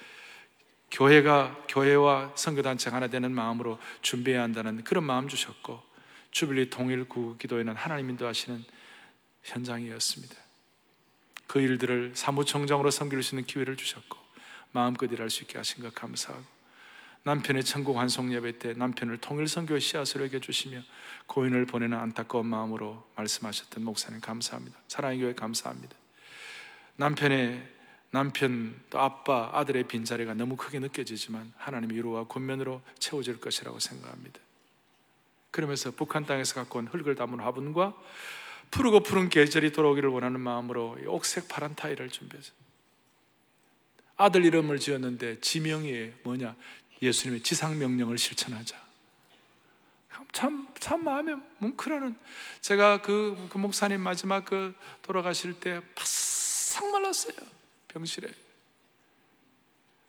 교회가 0.90 1.64
교회와 1.68 2.32
선교단체가 2.34 2.96
하나 2.96 3.06
되는 3.08 3.32
마음으로 3.32 3.78
준비해야 4.02 4.42
한다는 4.42 4.84
그런 4.84 5.04
마음 5.04 5.28
주셨고 5.28 5.82
주빌리 6.30 6.70
통일 6.70 7.04
구 7.04 7.36
기도에는 7.38 7.74
하나님 7.74 8.10
인도하시는 8.10 8.64
현장이었습니다. 9.42 10.34
그 11.46 11.60
일들을 11.60 12.12
사무총장으로 12.14 12.90
섬길 12.90 13.22
수 13.22 13.34
있는 13.34 13.46
기회를 13.46 13.76
주셨고 13.76 14.23
마음껏 14.74 15.10
일할 15.10 15.30
수 15.30 15.42
있게 15.42 15.56
하신 15.56 15.82
것 15.82 15.94
감사하고 15.94 16.44
남편의 17.22 17.64
천국 17.64 17.96
환송 17.96 18.34
예배 18.34 18.58
때 18.58 18.74
남편을 18.74 19.18
통일 19.18 19.48
선교의 19.48 19.80
씨앗으로 19.80 20.24
여겨 20.26 20.40
주시며 20.40 20.80
고인을 21.26 21.64
보내는 21.64 21.96
안타까운 21.96 22.46
마음으로 22.46 23.08
말씀하셨던 23.16 23.82
목사님 23.82 24.20
감사합니다. 24.20 24.78
사랑의 24.88 25.20
교회 25.20 25.34
감사합니다. 25.34 25.96
남편의 26.96 27.66
남편 28.10 28.78
또 28.90 29.00
아빠 29.00 29.50
아들의 29.54 29.84
빈자리가 29.84 30.34
너무 30.34 30.56
크게 30.56 30.80
느껴지지만 30.80 31.52
하나님의 31.56 31.96
위로와 31.96 32.24
권면으로 32.24 32.82
채워질 32.98 33.40
것이라고 33.40 33.78
생각합니다. 33.78 34.38
그러면서 35.50 35.92
북한 35.92 36.26
땅에서 36.26 36.54
갖고 36.54 36.78
온 36.80 36.88
흙을 36.88 37.14
담은 37.14 37.40
화분과 37.40 37.94
푸르고 38.70 39.00
푸른 39.00 39.28
계절이 39.30 39.72
돌아오기를 39.72 40.10
원하는 40.10 40.40
마음으로 40.40 40.98
옥색 41.06 41.48
파란 41.48 41.74
타일을 41.74 42.10
준비해서 42.10 42.52
아들 44.16 44.44
이름을 44.44 44.78
지었는데 44.78 45.40
지명이 45.40 46.12
뭐냐? 46.22 46.54
예수님의 47.02 47.42
지상명령을 47.42 48.18
실천하자. 48.18 48.84
참, 50.32 50.66
참 50.80 51.04
마음에 51.04 51.34
뭉클하는, 51.58 52.16
제가 52.60 53.02
그, 53.02 53.36
그 53.50 53.58
목사님 53.58 54.00
마지막 54.00 54.44
그 54.44 54.74
돌아가실 55.02 55.54
때 55.60 55.80
바싹 55.94 56.90
말랐어요. 56.90 57.36
병실에. 57.88 58.28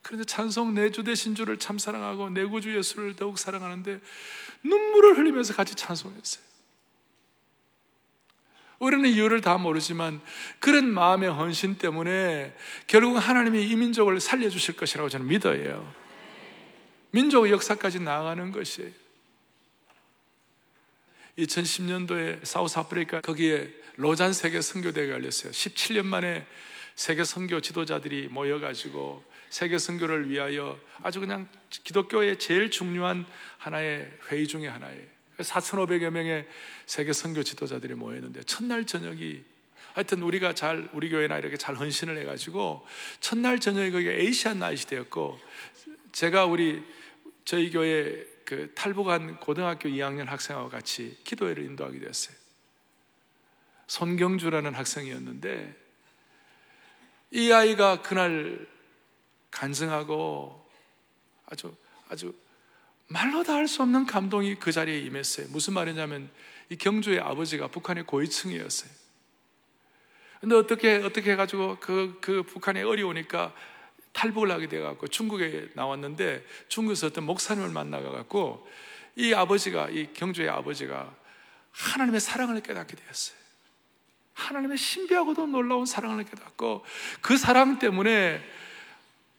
그런데 0.01 0.23
찬송 0.25 0.73
내 0.75 0.91
주 0.91 1.03
대신 1.03 1.33
주를 1.35 1.57
참 1.57 1.77
사랑하고 1.79 2.29
내 2.29 2.43
구주 2.45 2.75
예수를 2.75 3.15
더욱 3.15 3.39
사랑하는데 3.39 3.99
눈물을 4.63 5.17
흘리면서 5.17 5.53
같이 5.55 5.75
찬송했어요. 5.75 6.43
우리는 8.79 9.09
이유를 9.09 9.41
다 9.41 9.57
모르지만 9.57 10.21
그런 10.59 10.89
마음의 10.89 11.29
헌신 11.29 11.77
때문에 11.77 12.55
결국 12.87 13.17
하나님이 13.17 13.63
이 13.63 13.75
민족을 13.75 14.19
살려주실 14.19 14.75
것이라고 14.75 15.09
저는 15.09 15.27
믿어요. 15.27 15.93
민족의 17.11 17.51
역사까지 17.53 18.01
나아가는 18.01 18.51
것이에요. 18.51 18.91
2010년도에 21.37 22.45
사우스 22.45 22.77
아프리카 22.79 23.21
거기에 23.21 23.69
로잔 23.97 24.33
세계 24.33 24.61
선교대회가 24.61 25.13
열렸어요. 25.13 25.51
17년 25.51 26.05
만에 26.05 26.45
세계 26.95 27.23
선교 27.23 27.59
지도자들이 27.59 28.29
모여가지고 28.29 29.23
세계 29.49 29.77
선교를 29.77 30.29
위하여 30.29 30.79
아주 31.01 31.19
그냥 31.19 31.47
기독교의 31.69 32.39
제일 32.39 32.71
중요한 32.71 33.25
하나의 33.57 34.11
회의 34.29 34.47
중의 34.47 34.69
하나예요. 34.69 35.14
4,500여 35.37 36.09
명의 36.09 36.47
세계 36.85 37.13
선교 37.13 37.43
지도자들이 37.43 37.95
모였는데 37.95 38.43
첫날 38.43 38.85
저녁이 38.85 39.43
하여튼 39.93 40.21
우리가 40.23 40.53
잘 40.53 40.89
우리 40.93 41.09
교회나 41.09 41.37
이렇게 41.37 41.55
잘 41.57 41.75
헌신을 41.75 42.17
해가지고 42.19 42.85
첫날 43.21 43.59
저녁이 43.59 43.91
그게 43.91 44.13
에이시안 44.21 44.59
나이트 44.59 44.87
되었고 44.87 45.39
제가 46.11 46.45
우리 46.45 46.83
저희 47.45 47.71
교회 47.71 48.25
그 48.43 48.71
탈북한 48.75 49.39
고등학교 49.39 49.89
2학년 49.89 50.25
학생하고 50.25 50.69
같이 50.69 51.17
기도회를 51.23 51.63
인도하게 51.63 51.99
되었어요. 51.99 52.35
손경주라는 53.87 54.73
학생이었는데 54.73 55.75
이 57.31 57.51
아이가 57.51 58.01
그날 58.01 58.67
간증하고 59.51 60.69
아주 61.47 61.75
아주 62.09 62.33
말로 63.07 63.43
다 63.43 63.53
할 63.55 63.67
수 63.67 63.81
없는 63.81 64.05
감동이 64.05 64.55
그 64.55 64.71
자리에 64.71 64.99
임했어요. 64.99 65.47
무슨 65.49 65.73
말이냐면 65.73 66.29
이 66.69 66.75
경주의 66.75 67.19
아버지가 67.19 67.67
북한의 67.67 68.05
고위층이었어요. 68.05 68.89
근데 70.41 70.55
어떻게 70.55 70.95
어떻게 70.97 71.31
해가지고 71.31 71.77
그, 71.79 72.17
그 72.21 72.43
북한에 72.43 72.83
어려우니까 72.83 73.53
탈북을 74.13 74.51
하게 74.51 74.67
돼갖고 74.67 75.07
중국에 75.07 75.69
나왔는데 75.73 76.45
중국에서 76.67 77.07
어떤 77.07 77.25
목사님을 77.25 77.69
만나가갖고 77.69 78.67
이 79.15 79.33
아버지가 79.33 79.89
이 79.89 80.13
경주의 80.13 80.49
아버지가 80.49 81.15
하나님의 81.71 82.19
사랑을 82.19 82.61
깨닫게 82.61 82.95
되었어요. 82.95 83.37
하나님의 84.33 84.77
신비하고도 84.77 85.47
놀라운 85.47 85.85
사랑을 85.85 86.23
깨닫고 86.23 86.85
그 87.21 87.37
사랑 87.37 87.79
때문에 87.79 88.41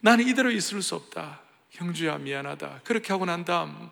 나는 0.00 0.26
이대로 0.26 0.50
있을 0.50 0.82
수 0.82 0.94
없다. 0.94 1.45
형주야 1.76 2.18
미안하다. 2.18 2.80
그렇게 2.84 3.12
하고 3.12 3.24
난 3.24 3.44
다음 3.44 3.90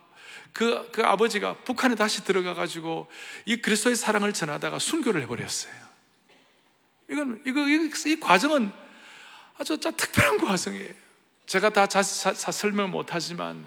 그, 0.53 0.91
그 0.93 1.03
아버지가 1.03 1.55
북한에 1.65 1.95
다시 1.95 2.25
들어가가지고 2.25 3.09
이 3.45 3.57
그리스도의 3.57 3.97
사랑을 3.97 4.33
전하다가 4.33 4.79
순교를 4.79 5.23
해버렸어요. 5.23 5.73
이건, 7.11 7.43
이거, 7.47 7.61
이 7.69 8.21
과정은 8.21 8.73
아주 9.59 9.79
특별한 9.79 10.39
과정이에요. 10.39 10.93
제가 11.47 11.71
다 11.71 11.87
자, 11.87 12.03
자, 12.03 12.33
자 12.33 12.51
설명 12.51 12.91
못하지만 12.91 13.65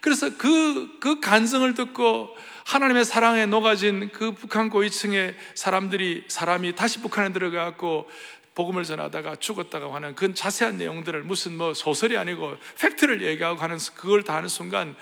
그래서 0.00 0.36
그, 0.36 0.98
그 1.00 1.20
간성을 1.20 1.72
듣고 1.74 2.36
하나님의 2.66 3.04
사랑에 3.04 3.46
녹아진 3.46 4.10
그 4.12 4.32
북한 4.32 4.68
고위층의 4.68 5.36
사람들이, 5.54 6.24
사람이 6.28 6.74
다시 6.74 7.00
북한에 7.00 7.32
들어가고 7.32 8.10
복음을 8.56 8.84
전하다가 8.84 9.36
죽었다가 9.36 9.94
하는 9.94 10.14
그 10.14 10.32
자세한 10.32 10.78
내용들을 10.78 11.22
무슨 11.22 11.56
뭐 11.56 11.74
소설이 11.74 12.16
아니고 12.16 12.56
팩트를 12.80 13.22
얘기하고 13.22 13.60
하는 13.60 13.76
그걸 13.94 14.24
다 14.24 14.34
하는 14.34 14.48
순간 14.48 14.96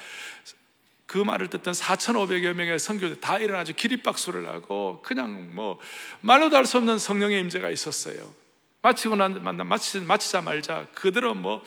그 1.07 1.19
말을 1.19 1.49
듣던 1.49 1.73
4,500여 1.73 2.53
명의 2.55 2.79
성교들 2.79 3.21
다 3.21 3.39
일어나서 3.39 3.73
기립박수를 3.73 4.49
하고 4.49 5.01
그냥 5.05 5.55
뭐 5.55 5.79
말로도 6.21 6.57
할 6.57 6.67
수 6.67 6.79
없는 6.79 6.99
성령의 6.99 7.41
임재가 7.41 7.71
있었어요. 7.71 8.35
마치고 8.83 9.15
난 9.17 9.41
마치, 9.69 10.01
마치자 10.01 10.41
말자 10.41 10.89
그대로 10.93 11.35
뭐 11.35 11.63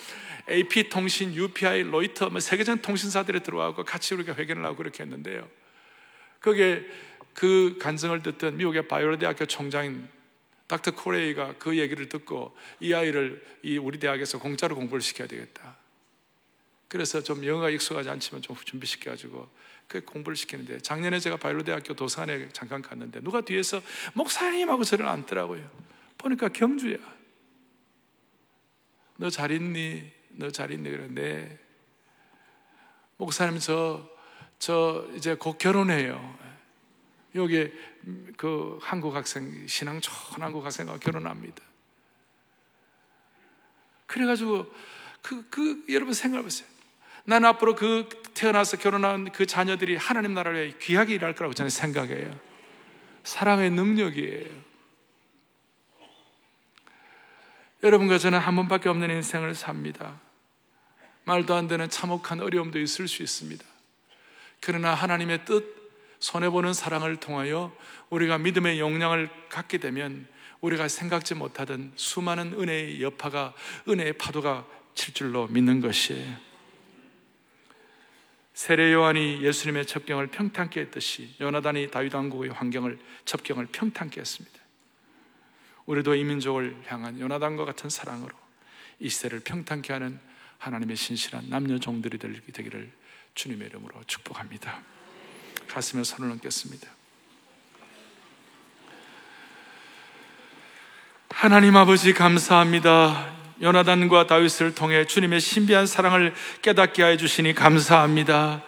AP 0.50 0.90
통신, 0.90 1.34
UPI, 1.34 1.84
로이터 1.84 2.30
뭐 2.30 2.42
세계적인 2.42 2.82
통신사들이 2.82 3.40
들어와고 3.44 3.86
같이 3.86 4.14
우리가 4.14 4.36
회견을 4.36 4.66
하고 4.66 4.76
그렇게 4.76 5.04
했는데요. 5.04 5.48
그게 6.42 6.86
그 7.34 7.78
간증을 7.80 8.24
듣던 8.24 8.58
미국의 8.58 8.90
바이오 8.90 9.18
대학교 9.18 9.46
총장인 9.46 10.10
닥터 10.68 10.92
코레이가 10.92 11.56
그 11.58 11.78
얘기를 11.78 12.10
듣고 12.10 12.56
이 12.80 12.94
아이를 12.94 13.44
이 13.64 13.78
우리 13.78 14.00
대학에서 14.00 14.40
공짜로 14.40 14.76
공부를 14.76 15.02
시켜야 15.02 15.28
되겠다. 15.28 15.78
그래서 16.90 17.22
좀 17.22 17.46
영어가 17.46 17.70
익숙하지 17.70 18.10
않지만 18.10 18.42
좀 18.42 18.56
준비시켜가지고 18.56 19.50
그 19.88 20.02
공부를 20.04 20.36
시키는데 20.36 20.80
작년에 20.80 21.20
제가 21.20 21.38
바이오 21.38 21.64
대학교 21.64 21.94
도서관에 21.94 22.50
잠깐 22.50 22.82
갔는데 22.82 23.22
누가 23.22 23.42
뒤에서 23.42 23.82
목사님하고 24.14 24.84
저를 24.84 25.06
앉더라고요. 25.08 25.70
보니까 26.18 26.50
경주야. 26.50 26.98
너 29.18 29.30
잘 29.30 29.52
있니? 29.52 30.12
너 30.32 30.52
잘 30.52 30.72
있니? 30.72 30.90
그런데 30.90 31.60
목사님 33.18 33.60
저, 33.60 34.08
저 34.60 35.08
이제 35.16 35.36
곧 35.36 35.58
결혼해요. 35.58 36.38
여기 37.36 37.72
그 38.38 38.80
한국 38.82 39.16
학생, 39.16 39.68
신앙 39.68 40.00
좋은 40.02 40.42
한국 40.42 40.66
학생과 40.66 40.98
결혼합니다. 40.98 41.62
그래가지고 44.06 44.74
그, 45.22 45.48
그, 45.50 45.84
여러분 45.90 46.14
생각해보세요. 46.14 46.68
난 47.26 47.44
앞으로 47.44 47.76
그 47.76 48.08
태어나서 48.34 48.78
결혼한 48.78 49.32
그 49.34 49.46
자녀들이 49.46 49.98
하나님 49.98 50.34
나라를 50.34 50.68
위해 50.68 50.76
귀하게 50.80 51.16
일할 51.16 51.36
거라고 51.36 51.54
저는 51.54 51.70
생각해요. 51.70 52.40
사랑의 53.24 53.70
능력이에요. 53.72 54.68
여러분과 57.84 58.18
저는 58.18 58.40
한 58.40 58.56
번밖에 58.56 58.88
없는 58.90 59.12
인생을 59.12 59.54
삽니다. 59.54 60.20
말도 61.26 61.54
안 61.54 61.68
되는 61.68 61.90
참혹한 61.90 62.40
어려움도 62.40 62.80
있을 62.80 63.10
수 63.10 63.22
있습니다. 63.22 63.64
그러나 64.62 64.94
하나님의 64.94 65.44
뜻, 65.44 65.87
손해보는 66.20 66.74
사랑을 66.74 67.18
통하여 67.18 67.76
우리가 68.10 68.38
믿음의 68.38 68.80
용량을 68.80 69.30
갖게 69.50 69.78
되면 69.78 70.28
우리가 70.62 70.88
생각지 70.88 71.36
못하던 71.36 71.92
수많은 71.96 72.54
은혜의 72.54 73.02
여파가, 73.02 73.54
은혜의 73.88 74.14
파도가 74.14 74.66
칠 74.96 75.14
줄로 75.14 75.48
믿는 75.48 75.82
것이에요. 75.82 76.48
세례 78.54 78.92
요한이 78.92 79.44
예수님의 79.44 79.86
첩경을 79.86 80.28
평탄케 80.28 80.80
했듯이 80.80 81.36
요나단이 81.40 81.92
다윗 81.92 82.16
왕국의 82.16 82.50
환경을 82.50 82.98
첩경을 83.24 83.68
평탄케 83.68 84.20
했습니다. 84.20 84.58
우리도 85.86 86.16
이 86.16 86.24
민족을 86.24 86.76
향한 86.88 87.20
요나단과 87.20 87.66
같은 87.66 87.90
사랑으로 87.92 88.36
이 89.00 89.10
시대를 89.10 89.42
평탄케 89.42 89.94
하는 89.94 90.20
하나님의 90.58 90.96
신실한 90.96 91.50
남녀 91.50 91.78
종들이 91.78 92.18
되기를 92.18 92.92
주님의 93.36 93.68
이름으로 93.68 94.04
축복합니다. 94.08 94.97
가슴에 95.68 96.04
손을 96.04 96.32
얹겠습니다. 96.32 96.88
하나님 101.30 101.76
아버지 101.76 102.14
감사합니다. 102.14 103.28
요나단과 103.62 104.28
다윗을 104.28 104.76
통해 104.76 105.06
주님의 105.06 105.40
신비한 105.40 105.86
사랑을 105.86 106.34
깨닫게 106.62 107.04
해 107.04 107.18
주시니 107.18 107.54
감사합니다. 107.54 108.64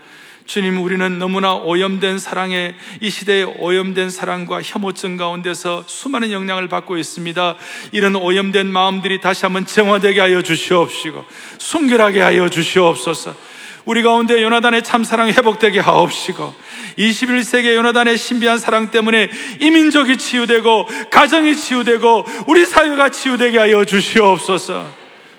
주님, 0.45 0.82
우리는 0.82 1.20
너무나 1.20 1.54
오염된 1.54 2.18
사랑에 2.18 2.76
이 3.02 3.12
시대의 3.12 3.45
오염된 3.60 4.10
사랑과 4.10 4.64
혐오증 4.64 5.16
가운데서 5.16 5.84
수많은 5.86 6.32
영향을 6.32 6.68
받고 6.68 6.97
있습니다. 6.97 7.56
이런 7.91 8.16
오염된 8.16 8.66
마음들이 8.66 9.22
다시 9.22 9.45
한번 9.45 9.68
정화되게 9.68 10.20
하여 10.20 10.41
주시옵시고, 10.41 11.24
순결하게 11.60 12.22
하여 12.22 12.50
주시옵소서. 12.50 13.49
우리 13.90 14.04
가운데 14.04 14.44
요나단의 14.44 14.84
참 14.84 15.04
사랑 15.04 15.30
회복되게 15.30 15.80
하옵시고 15.80 16.54
21세기 17.00 17.74
요나단의 17.74 18.20
신비한 18.20 18.60
사랑 18.60 18.92
때문에 18.92 19.32
이민족이 19.62 20.18
치유되고 20.18 20.88
가정이 21.10 21.56
치유되고 21.56 22.26
우리 22.46 22.68
사회가 22.68 23.10
치유되게 23.10 23.58
하여 23.58 23.84
주시옵소서. 23.86 24.86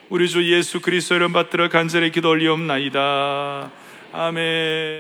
우리 0.09 0.29
주 0.29 0.45
예수 0.53 0.81
그리스도 0.81 1.15
이름 1.15 1.33
받들어 1.33 1.69
간절히 1.69 2.11
기도 2.11 2.31
올리옵나이다. 2.31 3.71
아멘 4.13 4.99